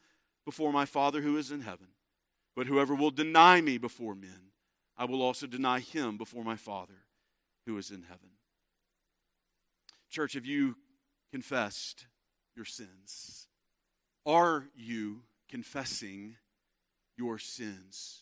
[0.45, 1.87] before my Father who is in heaven.
[2.55, 4.51] But whoever will deny me before men,
[4.97, 7.05] I will also deny him before my Father
[7.65, 8.29] who is in heaven.
[10.09, 10.75] Church, have you
[11.31, 12.07] confessed
[12.55, 13.47] your sins?
[14.25, 16.37] Are you confessing
[17.17, 18.21] your sins?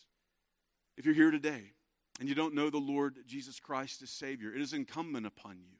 [0.96, 1.72] If you're here today
[2.18, 5.75] and you don't know the Lord Jesus Christ as Savior, it is incumbent upon you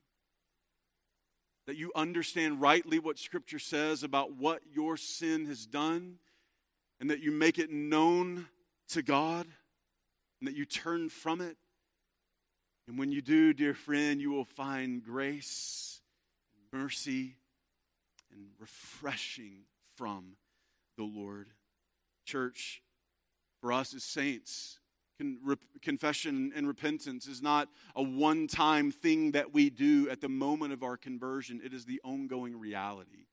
[1.66, 6.18] that you understand rightly what Scripture says about what your sin has done,
[7.00, 8.46] and that you make it known
[8.88, 9.46] to God,
[10.40, 11.56] and that you turn from it.
[12.88, 16.00] And when you do, dear friend, you will find grace,
[16.72, 17.34] mercy,
[18.32, 19.64] and refreshing
[19.96, 20.36] from
[20.96, 21.48] the Lord.
[22.24, 22.82] Church,
[23.60, 24.78] for us as saints,
[25.18, 30.20] Con- rep- confession and repentance is not a one time thing that we do at
[30.20, 33.26] the moment of our conversion, it is the ongoing reality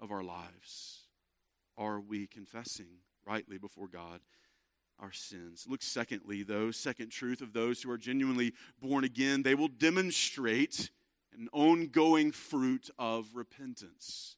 [0.00, 1.02] of our lives.
[1.76, 4.20] Are we confessing rightly before God
[4.98, 5.66] our sins?
[5.68, 10.90] Look, secondly, though, second truth of those who are genuinely born again, they will demonstrate
[11.36, 14.36] an ongoing fruit of repentance.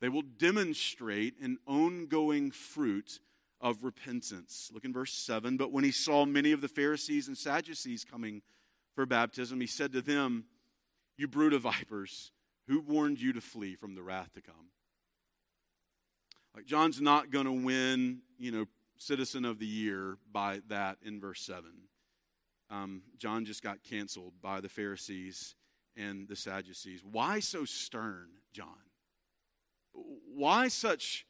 [0.00, 3.20] They will demonstrate an ongoing fruit
[3.64, 4.70] of repentance.
[4.72, 5.56] Look in verse 7.
[5.56, 8.42] But when he saw many of the Pharisees and Sadducees coming
[8.94, 10.44] for baptism, he said to them,
[11.16, 12.30] You brood of vipers,
[12.68, 14.68] who warned you to flee from the wrath to come?
[16.54, 18.66] Like, John's not going to win, you know,
[18.98, 21.64] Citizen of the Year by that in verse 7.
[22.70, 25.56] Um, John just got canceled by the Pharisees
[25.96, 27.02] and the Sadducees.
[27.02, 28.68] Why so stern, John?
[29.92, 31.26] Why such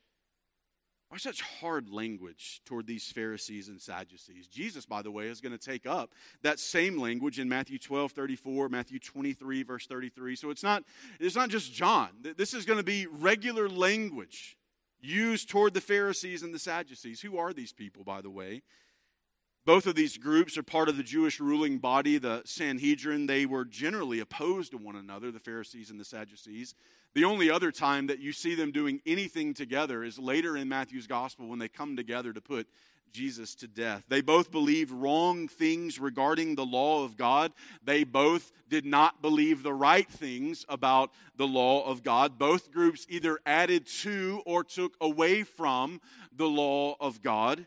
[1.15, 4.49] why such hard language toward these Pharisees and Sadducees?
[4.49, 6.11] Jesus, by the way, is going to take up
[6.43, 10.35] that same language in Matthew 12, 34, Matthew 23, verse 33.
[10.35, 10.83] So it's not,
[11.21, 12.09] it's not just John.
[12.37, 14.57] This is going to be regular language
[15.01, 17.21] used toward the Pharisees and the Sadducees.
[17.21, 18.63] Who are these people, by the way?
[19.67, 23.27] Both of these groups are part of the Jewish ruling body, the Sanhedrin.
[23.27, 26.75] They were generally opposed to one another, the Pharisees and the Sadducees.
[27.15, 31.07] The only other time that you see them doing anything together is later in Matthew's
[31.07, 32.69] gospel when they come together to put
[33.11, 34.03] Jesus to death.
[34.09, 37.53] They both believed wrong things regarding the law of God.
[37.83, 42.39] They both did not believe the right things about the law of God.
[42.39, 46.03] Both groups either added to or took away from
[46.37, 47.67] the law of God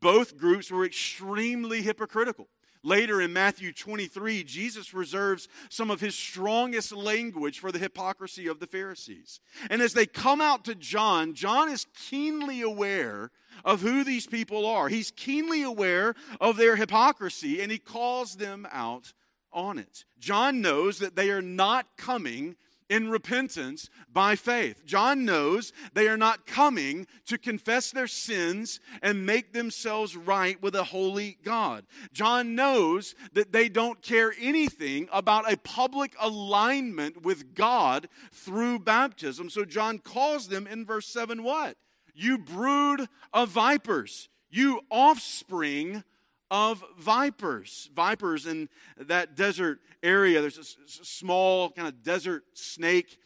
[0.00, 2.48] both groups were extremely hypocritical.
[2.82, 8.60] Later in Matthew 23, Jesus reserves some of his strongest language for the hypocrisy of
[8.60, 9.40] the Pharisees.
[9.70, 13.32] And as they come out to John, John is keenly aware
[13.64, 14.88] of who these people are.
[14.88, 19.12] He's keenly aware of their hypocrisy and he calls them out
[19.52, 20.04] on it.
[20.20, 22.54] John knows that they are not coming
[22.88, 24.84] in repentance by faith.
[24.84, 30.74] John knows they are not coming to confess their sins and make themselves right with
[30.74, 31.84] a holy God.
[32.12, 39.50] John knows that they don't care anything about a public alignment with God through baptism.
[39.50, 41.76] So John calls them in verse 7 what?
[42.14, 46.02] You brood of vipers, you offspring
[46.50, 47.90] of vipers.
[47.94, 48.68] Vipers in
[48.98, 53.18] that desert area, there's a small kind of desert snake.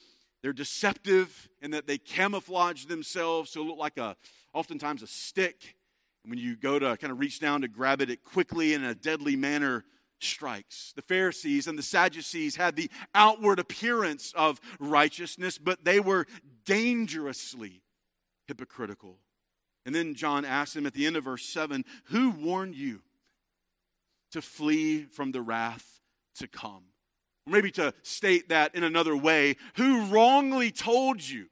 [0.43, 4.17] They're deceptive in that they camouflage themselves to look like a,
[4.55, 5.77] oftentimes a stick.
[6.25, 8.85] And when you go to kind of reach down to grab it, it quickly in
[8.85, 9.85] a deadly manner
[10.19, 10.93] strikes.
[10.97, 16.27] The Pharisees and the Sadducees had the outward appearance of righteousness, but they were
[16.65, 17.83] dangerously
[18.47, 19.19] hypocritical.
[19.87, 23.01] And then John asks them at the end of verse 7 Who warned you
[24.33, 26.01] to flee from the wrath
[26.37, 26.85] to come.
[27.47, 31.47] Or maybe to state that in another way, who wrongly told you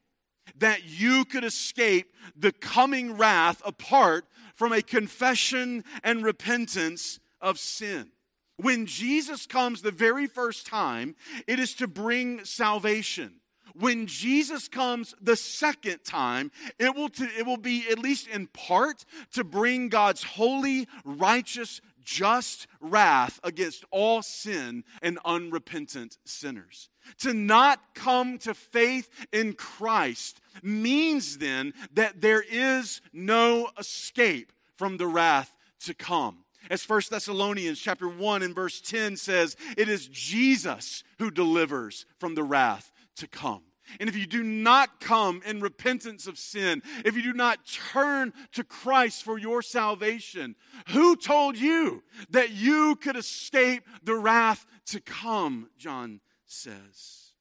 [0.59, 8.11] that you could escape the coming wrath apart from a confession and repentance of sin?
[8.57, 11.14] When Jesus comes the very first time,
[11.47, 13.41] it is to bring salvation
[13.79, 18.47] when Jesus comes the second time, it will, to, it will be, at least in
[18.49, 26.88] part, to bring God's holy, righteous just wrath against all sin and unrepentant sinners.
[27.18, 34.96] To not come to faith in Christ means then that there is no escape from
[34.96, 36.44] the wrath to come.
[36.70, 42.34] As 1 Thessalonians chapter 1 and verse 10 says, it is Jesus who delivers from
[42.34, 43.62] the wrath to come.
[44.01, 48.32] And if you do not come in repentance of sin, if you do not turn
[48.53, 50.57] to Christ for your salvation,
[50.89, 55.70] who told you that you could escape the wrath to come?
[55.78, 57.32] John says.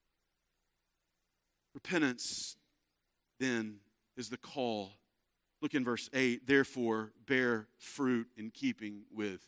[1.74, 2.58] Repentance,
[3.40, 3.78] then,
[4.16, 4.94] is the call.
[5.62, 6.48] Look in verse 8.
[6.48, 9.42] Therefore, bear fruit in keeping with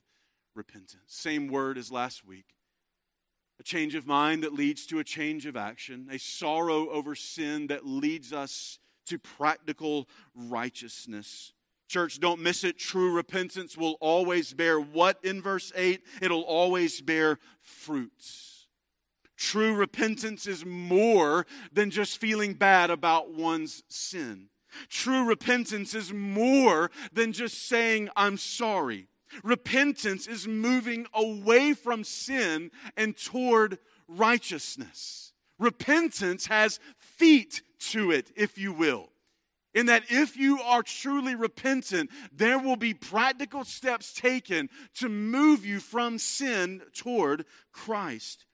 [0.56, 1.04] repentance.
[1.08, 2.46] Same word as last week
[3.60, 7.68] a change of mind that leads to a change of action, a sorrow over sin
[7.68, 11.54] that leads us to practical righteousness.
[11.88, 12.78] Church, don't miss it.
[12.78, 16.02] True repentance will always bear what in verse 8?
[16.22, 18.68] It'll always bear fruits.
[19.36, 24.50] True repentance is more than just feeling bad about one's sin.
[24.90, 29.08] True repentance is more than just saying, I'm sorry.
[29.44, 33.78] Repentance is moving away from sin and toward
[34.08, 35.34] righteousness.
[35.58, 37.62] Repentance has feet
[37.92, 39.10] to it, if you will.
[39.76, 45.64] in that if you are truly repentant, there will be practical steps taken to move
[45.64, 48.46] you from sin toward Christ.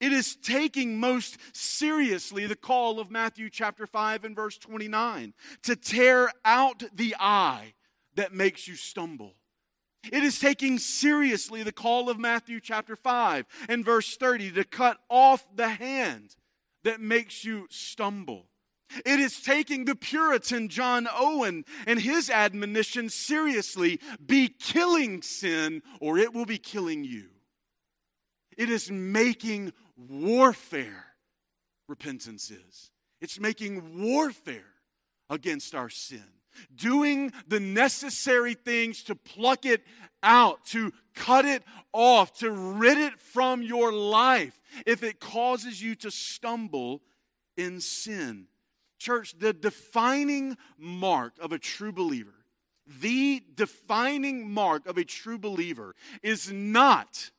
[0.00, 5.76] It is taking most seriously the call of Matthew chapter 5 and verse 29 to
[5.76, 7.74] tear out the eye
[8.16, 9.34] that makes you stumble.
[10.10, 14.98] It is taking seriously the call of Matthew chapter 5 and verse 30 to cut
[15.08, 16.34] off the hand
[16.82, 18.46] that makes you stumble.
[19.06, 26.18] It is taking the Puritan John Owen and his admonition seriously be killing sin, or
[26.18, 27.28] it will be killing you.
[28.56, 31.06] It is making warfare,
[31.88, 32.90] repentance is.
[33.20, 34.74] It's making warfare
[35.30, 36.24] against our sin.
[36.74, 39.84] Doing the necessary things to pluck it
[40.22, 45.94] out, to cut it off, to rid it from your life if it causes you
[45.96, 47.02] to stumble
[47.56, 48.46] in sin.
[48.98, 52.44] Church, the defining mark of a true believer,
[53.00, 57.30] the defining mark of a true believer is not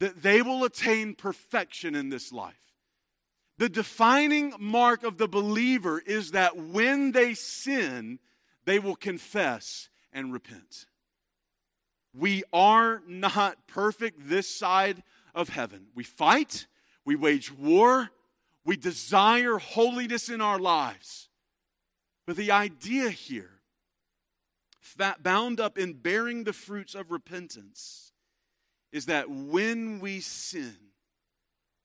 [0.00, 2.73] that they will attain perfection in this life.
[3.58, 8.18] The defining mark of the believer is that when they sin,
[8.64, 10.86] they will confess and repent.
[12.12, 15.02] We are not perfect this side
[15.34, 15.86] of heaven.
[15.94, 16.66] We fight,
[17.04, 18.10] we wage war,
[18.64, 21.28] we desire holiness in our lives.
[22.26, 23.60] But the idea here,
[25.22, 28.12] bound up in bearing the fruits of repentance,
[28.92, 30.76] is that when we sin,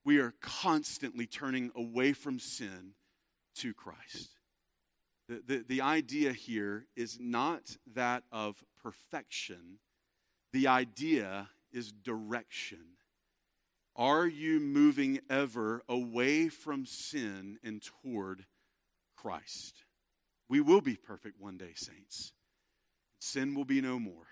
[0.09, 2.93] we are constantly turning away from sin
[3.53, 4.39] to Christ.
[5.27, 9.77] The, the, the idea here is not that of perfection,
[10.51, 12.79] the idea is direction.
[13.95, 18.47] Are you moving ever away from sin and toward
[19.15, 19.83] Christ?
[20.49, 22.33] We will be perfect one day, saints.
[23.19, 24.25] Sin will be no more.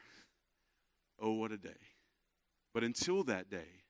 [1.22, 1.70] Oh, what a day.
[2.74, 3.84] But until that day,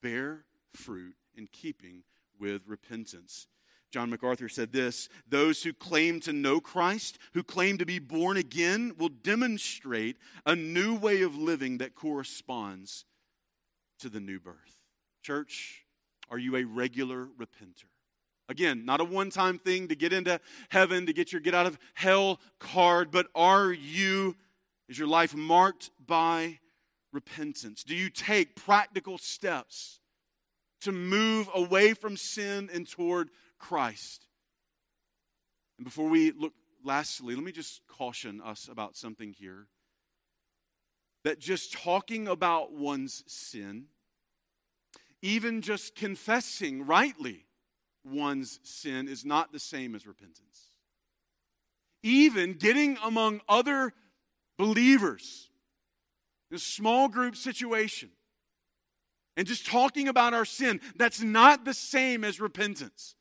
[0.00, 2.02] bear fruit in keeping
[2.38, 3.46] with repentance.
[3.90, 8.36] John MacArthur said this Those who claim to know Christ, who claim to be born
[8.36, 13.04] again, will demonstrate a new way of living that corresponds
[14.00, 14.82] to the new birth.
[15.22, 15.84] Church,
[16.28, 17.84] are you a regular repenter?
[18.48, 21.66] Again, not a one time thing to get into heaven, to get your get out
[21.66, 24.34] of hell card, but are you,
[24.88, 26.58] is your life marked by
[27.12, 27.84] repentance?
[27.84, 30.00] Do you take practical steps
[30.84, 34.26] to move away from sin and toward Christ?
[35.78, 39.66] And before we look, lastly, let me just caution us about something here.
[41.24, 43.86] That just talking about one's sin,
[45.22, 47.46] even just confessing rightly
[48.04, 50.70] one's sin, is not the same as repentance.
[52.02, 53.94] Even getting among other
[54.58, 55.48] believers
[56.50, 58.10] in a small group situation
[59.36, 63.14] and just talking about our sin, that's not the same as repentance.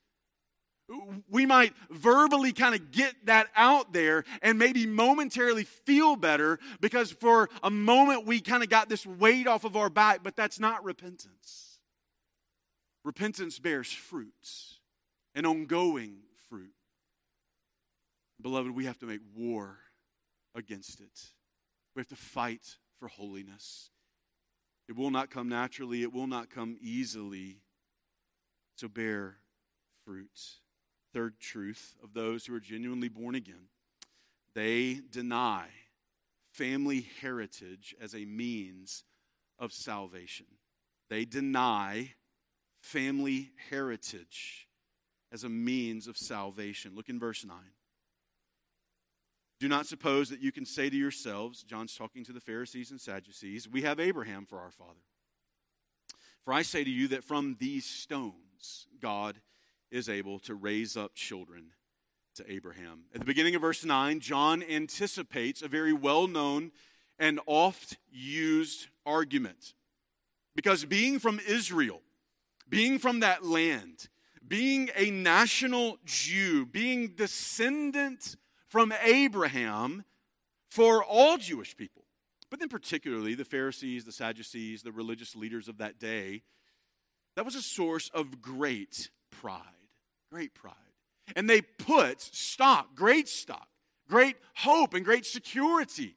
[1.30, 7.12] We might verbally kind of get that out there and maybe momentarily feel better because
[7.12, 10.60] for a moment we kind of got this weight off of our back, but that's
[10.60, 11.80] not repentance.
[13.04, 14.80] Repentance bears fruits,
[15.36, 16.18] an ongoing
[16.50, 16.74] fruit.
[18.42, 19.78] Beloved, we have to make war
[20.54, 21.28] against it.
[21.96, 23.90] We have to fight for holiness.
[24.94, 27.58] It will not come naturally, it will not come easily.
[28.76, 29.38] So bear
[30.06, 30.40] fruit.
[31.12, 33.70] Third truth of those who are genuinely born again
[34.54, 35.66] they deny
[36.52, 39.04] family heritage as a means
[39.58, 40.46] of salvation.
[41.10, 42.14] They deny
[42.80, 44.68] family heritage
[45.32, 46.94] as a means of salvation.
[46.94, 47.58] Look in verse 9.
[49.64, 53.00] Do not suppose that you can say to yourselves, John's talking to the Pharisees and
[53.00, 55.00] Sadducees, we have Abraham for our father.
[56.44, 59.40] For I say to you that from these stones God
[59.90, 61.68] is able to raise up children
[62.36, 63.06] to Abraham.
[63.14, 66.74] At the beginning of verse 9, John anticipates a very well known
[67.18, 69.76] and oft used argument.
[70.58, 72.02] Because being from Israel,
[72.68, 74.10] being from that land,
[74.46, 78.36] being a national Jew, being descendant
[78.74, 80.04] from Abraham
[80.72, 82.06] for all Jewish people,
[82.50, 86.42] but then particularly the Pharisees, the Sadducees, the religious leaders of that day.
[87.36, 89.62] That was a source of great pride,
[90.32, 90.74] great pride.
[91.36, 93.68] And they put stock, great stock,
[94.10, 96.16] great hope, and great security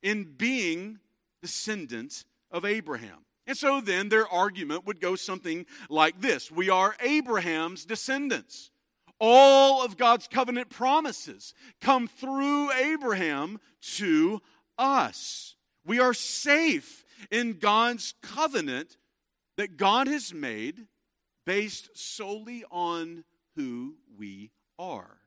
[0.00, 1.00] in being
[1.42, 3.24] descendants of Abraham.
[3.48, 8.70] And so then their argument would go something like this We are Abraham's descendants.
[9.20, 13.60] All of God's covenant promises come through Abraham
[13.96, 14.40] to
[14.78, 15.56] us.
[15.84, 18.96] We are safe in God's covenant
[19.56, 20.86] that God has made
[21.44, 23.24] based solely on
[23.56, 25.18] who we are.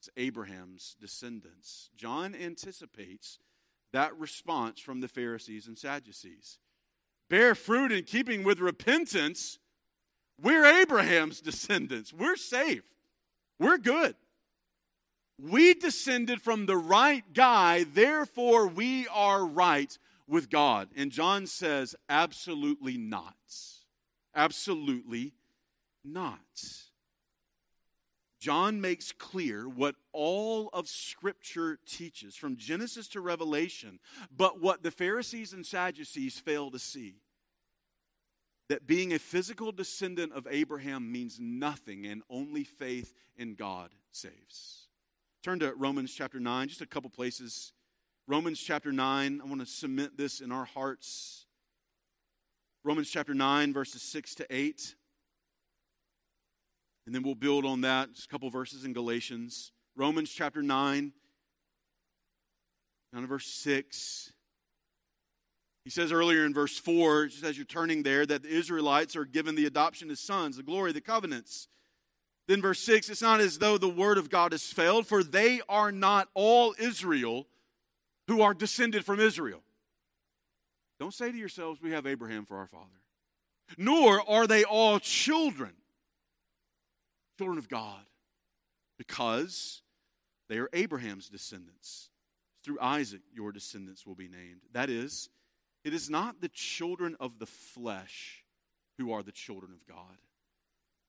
[0.00, 1.90] It's Abraham's descendants.
[1.96, 3.38] John anticipates
[3.92, 6.58] that response from the Pharisees and Sadducees.
[7.28, 9.58] Bear fruit in keeping with repentance.
[10.40, 12.12] We're Abraham's descendants.
[12.12, 12.84] We're safe.
[13.58, 14.14] We're good.
[15.40, 20.88] We descended from the right guy, therefore we are right with God.
[20.96, 23.36] And John says, absolutely not.
[24.34, 25.32] Absolutely
[26.04, 26.38] not.
[28.40, 33.98] John makes clear what all of Scripture teaches, from Genesis to Revelation,
[34.36, 37.16] but what the Pharisees and Sadducees fail to see
[38.68, 44.88] that being a physical descendant of Abraham means nothing and only faith in God saves.
[45.42, 47.72] Turn to Romans chapter 9, just a couple places.
[48.26, 51.46] Romans chapter 9, I want to cement this in our hearts.
[52.84, 54.94] Romans chapter 9, verses 6 to 8.
[57.06, 58.12] And then we'll build on that.
[58.12, 59.72] Just a couple verses in Galatians.
[59.96, 61.12] Romans chapter 9,
[63.12, 64.32] down to verse 6.
[65.88, 69.24] He says earlier in verse 4, just as you're turning there, that the Israelites are
[69.24, 71.66] given the adoption as sons, the glory, the covenants.
[72.46, 75.62] Then verse 6, it's not as though the word of God has failed, for they
[75.66, 77.46] are not all Israel
[78.26, 79.62] who are descended from Israel.
[81.00, 82.84] Don't say to yourselves, we have Abraham for our father.
[83.78, 85.72] Nor are they all children
[87.38, 88.04] children of God
[88.98, 89.80] because
[90.50, 92.10] they are Abraham's descendants.
[92.62, 94.60] Through Isaac, your descendants will be named.
[94.74, 95.30] That is,
[95.84, 98.44] it is not the children of the flesh
[98.98, 100.18] who are the children of God,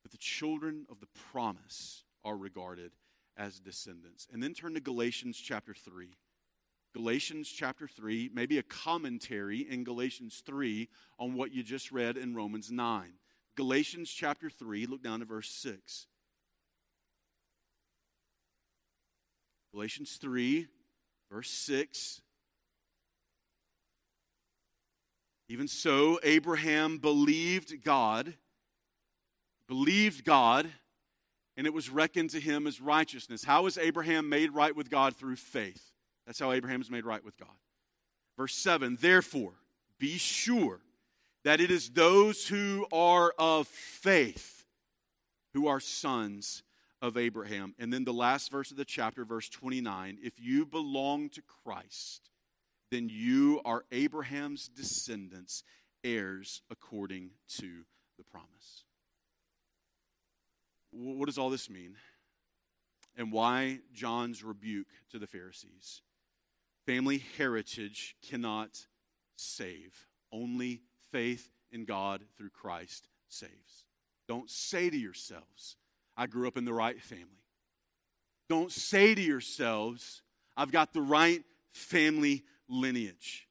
[0.03, 2.91] but the children of the promise are regarded
[3.37, 4.27] as descendants.
[4.31, 6.09] And then turn to Galatians chapter 3.
[6.93, 10.89] Galatians chapter 3, maybe a commentary in Galatians 3
[11.19, 13.13] on what you just read in Romans 9.
[13.55, 16.07] Galatians chapter 3, look down to verse 6.
[19.71, 20.67] Galatians 3,
[21.31, 22.21] verse 6.
[25.49, 28.35] Even so, Abraham believed God,
[29.67, 30.69] believed God,
[31.57, 33.43] and it was reckoned to him as righteousness.
[33.43, 35.15] How was Abraham made right with God?
[35.15, 35.91] Through faith.
[36.25, 37.49] That's how Abraham is made right with God.
[38.37, 39.53] Verse 7 Therefore,
[39.97, 40.79] be sure
[41.43, 44.59] that it is those who are of faith
[45.53, 46.63] who are sons
[47.01, 47.73] of Abraham.
[47.79, 52.29] And then the last verse of the chapter, verse 29 if you belong to Christ,
[52.91, 55.63] then you are Abraham's descendants,
[56.03, 57.83] heirs according to
[58.17, 58.83] the promise.
[60.91, 61.95] What does all this mean?
[63.15, 66.01] And why John's rebuke to the Pharisees?
[66.85, 68.87] Family heritage cannot
[69.35, 70.07] save.
[70.31, 73.85] Only faith in God through Christ saves.
[74.27, 75.75] Don't say to yourselves,
[76.17, 77.25] I grew up in the right family.
[78.47, 80.21] Don't say to yourselves,
[80.57, 83.49] I've got the right family lineage.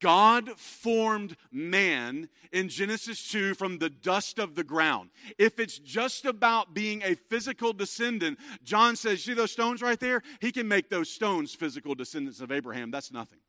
[0.00, 5.10] God formed man in Genesis 2 from the dust of the ground.
[5.38, 10.22] If it's just about being a physical descendant, John says, See those stones right there?
[10.40, 12.90] He can make those stones physical descendants of Abraham.
[12.90, 13.40] That's nothing.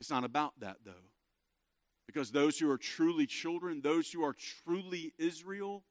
[0.00, 0.92] It's not about that, though.
[2.06, 5.84] Because those who are truly children, those who are truly Israel,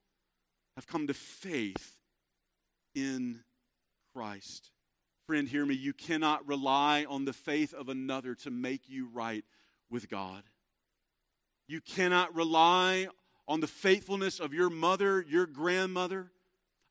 [0.75, 1.97] have come to faith
[2.93, 3.41] in
[4.13, 4.71] Christ.
[5.27, 5.73] Friend, hear me.
[5.73, 9.43] You cannot rely on the faith of another to make you right
[9.89, 10.43] with God.
[11.67, 13.07] You cannot rely
[13.47, 16.31] on the faithfulness of your mother, your grandmother.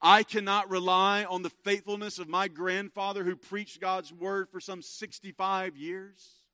[0.02, 4.82] I cannot rely on the faithfulness of my grandfather who preached God's word for some
[4.82, 6.44] 65 years.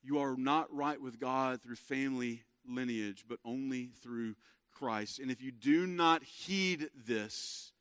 [0.00, 4.36] You are not right with God through family lineage, but only through
[4.72, 5.18] Christ.
[5.18, 7.72] And if you do not heed this,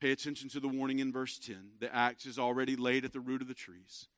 [0.00, 1.56] pay attention to the warning in verse 10.
[1.80, 4.08] The axe is already laid at the root of the trees.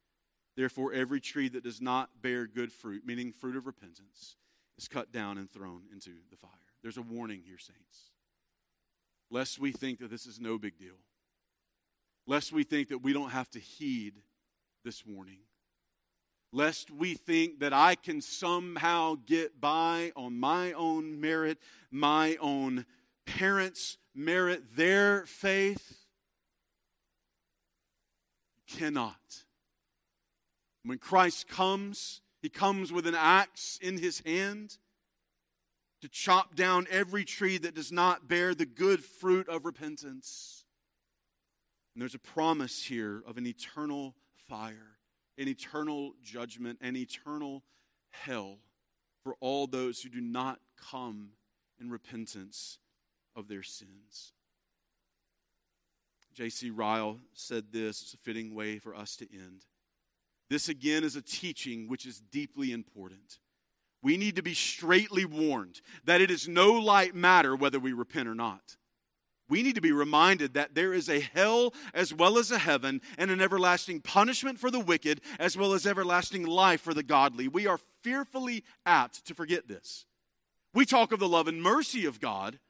[0.56, 4.36] Therefore, every tree that does not bear good fruit, meaning fruit of repentance,
[4.76, 6.50] is cut down and thrown into the fire.
[6.82, 8.10] There's a warning here, saints.
[9.30, 10.96] Lest we think that this is no big deal.
[12.26, 14.14] Lest we think that we don't have to heed
[14.84, 15.38] this warning
[16.52, 21.58] lest we think that I can somehow get by on my own merit,
[21.90, 22.86] my own
[23.38, 26.04] parents' merit, their faith.
[28.56, 29.44] You cannot.
[30.84, 34.78] When Christ comes, he comes with an axe in his hand.
[36.00, 40.64] to chop down every tree that does not bear the good fruit of repentance.
[41.94, 44.14] And there's a promise here of an eternal
[44.48, 44.96] fire,
[45.36, 47.64] an eternal judgment, an eternal
[48.08, 48.60] hell
[49.22, 50.58] for all those who do not
[50.90, 51.32] come
[51.78, 52.78] in repentance
[53.36, 54.32] of their sins.
[56.34, 56.70] J.C.
[56.70, 59.64] Ryle said this, it's a fitting way for us to end.
[60.48, 63.38] This again is a teaching which is deeply important.
[64.02, 68.28] We need to be straightly warned that it is no light matter whether we repent
[68.28, 68.76] or not.
[69.50, 73.00] We need to be reminded that there is a hell as well as a heaven
[73.18, 77.48] and an everlasting punishment for the wicked as well as everlasting life for the godly.
[77.48, 80.06] We are fearfully apt to forget this.
[80.72, 82.60] We talk of the love and mercy of God,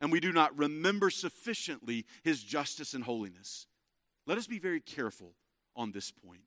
[0.00, 3.66] and we do not remember sufficiently his justice and holiness.
[4.26, 5.34] Let us be very careful
[5.76, 6.42] on this point.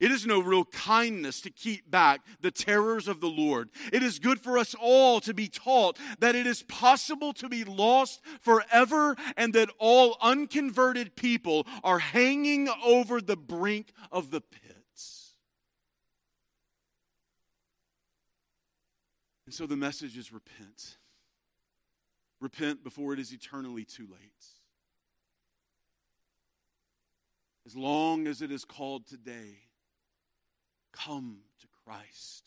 [0.00, 3.68] It is no real kindness to keep back the terrors of the Lord.
[3.92, 7.64] It is good for us all to be taught that it is possible to be
[7.64, 15.34] lost forever and that all unconverted people are hanging over the brink of the pits.
[19.44, 20.96] And so the message is repent.
[22.40, 24.46] Repent before it is eternally too late.
[27.66, 29.58] As long as it is called today,
[30.92, 32.44] come to Christ.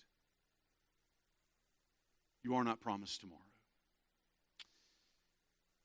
[2.44, 3.40] You are not promised tomorrow.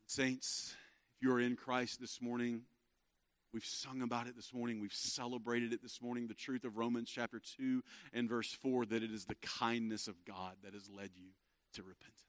[0.06, 0.74] Saints,
[1.16, 2.62] if you are in Christ this morning,
[3.52, 7.10] we've sung about it this morning, we've celebrated it this morning, the truth of Romans
[7.14, 7.82] chapter 2
[8.14, 11.28] and verse 4 that it is the kindness of God that has led you
[11.74, 12.27] to repentance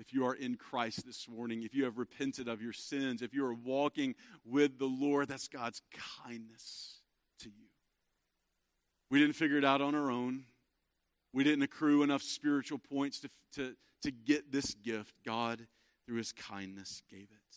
[0.00, 3.34] if you are in Christ this morning, if you have repented of your sins, if
[3.34, 4.14] you are walking
[4.46, 5.82] with the Lord, that's God's
[6.24, 7.00] kindness
[7.40, 7.66] to you.
[9.10, 10.44] We didn't figure it out on our own.
[11.34, 15.14] We didn't accrue enough spiritual points to, to, to get this gift.
[15.24, 15.66] God,
[16.06, 17.56] through his kindness, gave it.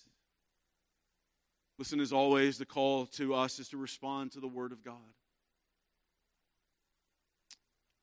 [1.80, 4.95] Listen, as always, the call to us is to respond to the Word of God.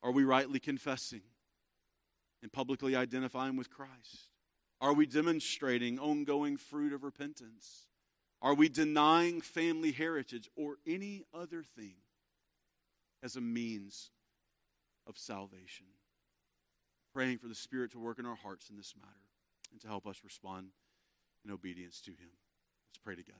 [0.01, 1.21] Are we rightly confessing
[2.41, 4.30] and publicly identifying with Christ?
[4.81, 7.85] Are we demonstrating ongoing fruit of repentance?
[8.41, 11.93] Are we denying family heritage or any other thing
[13.21, 14.09] as a means
[15.05, 15.85] of salvation?
[17.13, 19.13] Praying for the Spirit to work in our hearts in this matter
[19.71, 20.69] and to help us respond
[21.45, 22.31] in obedience to Him.
[22.89, 23.37] Let's pray together.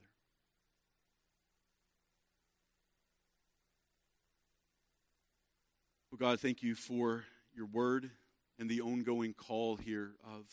[6.12, 7.24] Well, God, thank you for
[7.56, 8.12] your word
[8.60, 10.46] and the ongoing call here of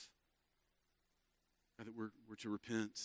[1.79, 2.99] God, that we're, we're to repent.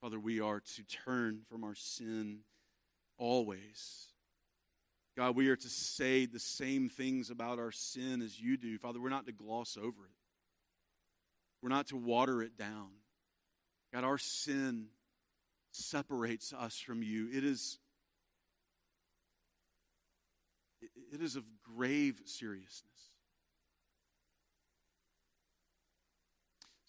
[0.00, 2.40] Father, we are to turn from our sin
[3.18, 4.08] always.
[5.16, 8.78] God, we are to say the same things about our sin as you do.
[8.78, 10.16] Father, we're not to gloss over it,
[11.60, 12.88] we're not to water it down.
[13.92, 14.86] God, our sin
[15.70, 17.28] separates us from you.
[17.30, 17.78] It is,
[21.12, 21.44] it is of
[21.76, 22.91] grave seriousness.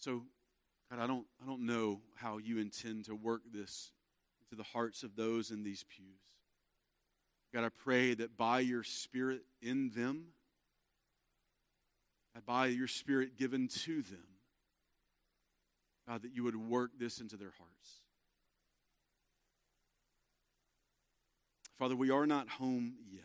[0.04, 0.22] So,
[0.92, 3.94] God, I don't, I don't know how you intend to work this
[4.42, 6.20] into the hearts of those in these pews.
[7.54, 10.26] God, I pray that by your Spirit in them,
[12.46, 14.28] by your Spirit given to them,
[16.06, 18.02] God, that you would work this into their hearts.
[21.80, 23.24] Father, we are not home yet.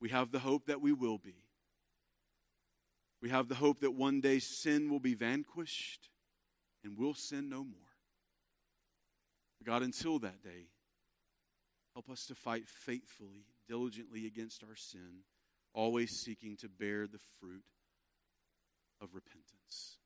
[0.00, 1.36] We have the hope that we will be.
[3.22, 6.08] We have the hope that one day sin will be vanquished
[6.82, 7.90] and we'll sin no more.
[9.64, 10.68] God, until that day,
[11.94, 15.24] help us to fight faithfully, diligently against our sin,
[15.74, 17.64] always seeking to bear the fruit
[19.02, 19.98] of repentance.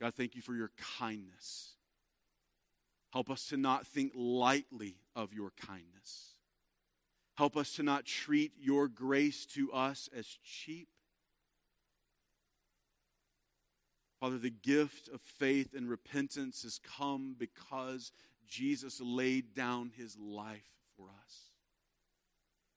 [0.00, 1.74] God, thank you for your kindness.
[3.12, 6.34] Help us to not think lightly of your kindness.
[7.36, 10.88] Help us to not treat your grace to us as cheap
[14.20, 18.10] Father, the gift of faith and repentance has come because
[18.48, 20.66] Jesus laid down his life
[20.96, 21.50] for us.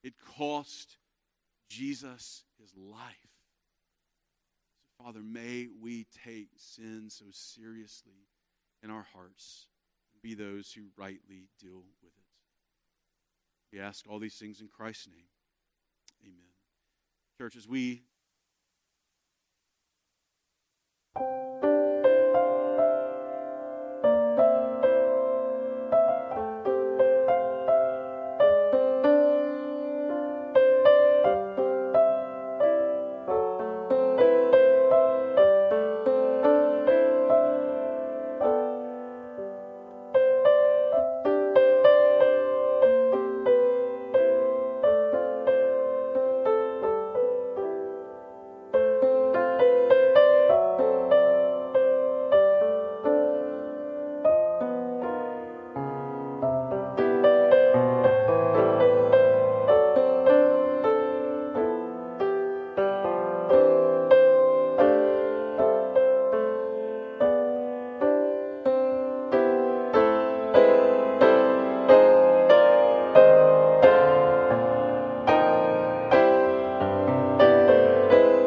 [0.04, 0.98] It cost
[1.70, 3.00] Jesus his life.
[4.98, 8.28] So, Father, may we take sin so seriously
[8.84, 9.68] in our hearts
[10.14, 12.14] and be those who rightly deal with it.
[13.72, 15.30] We ask all these things in Christ's name.
[16.24, 16.54] Amen.
[17.38, 18.04] Church, as we
[21.16, 21.71] Thank you.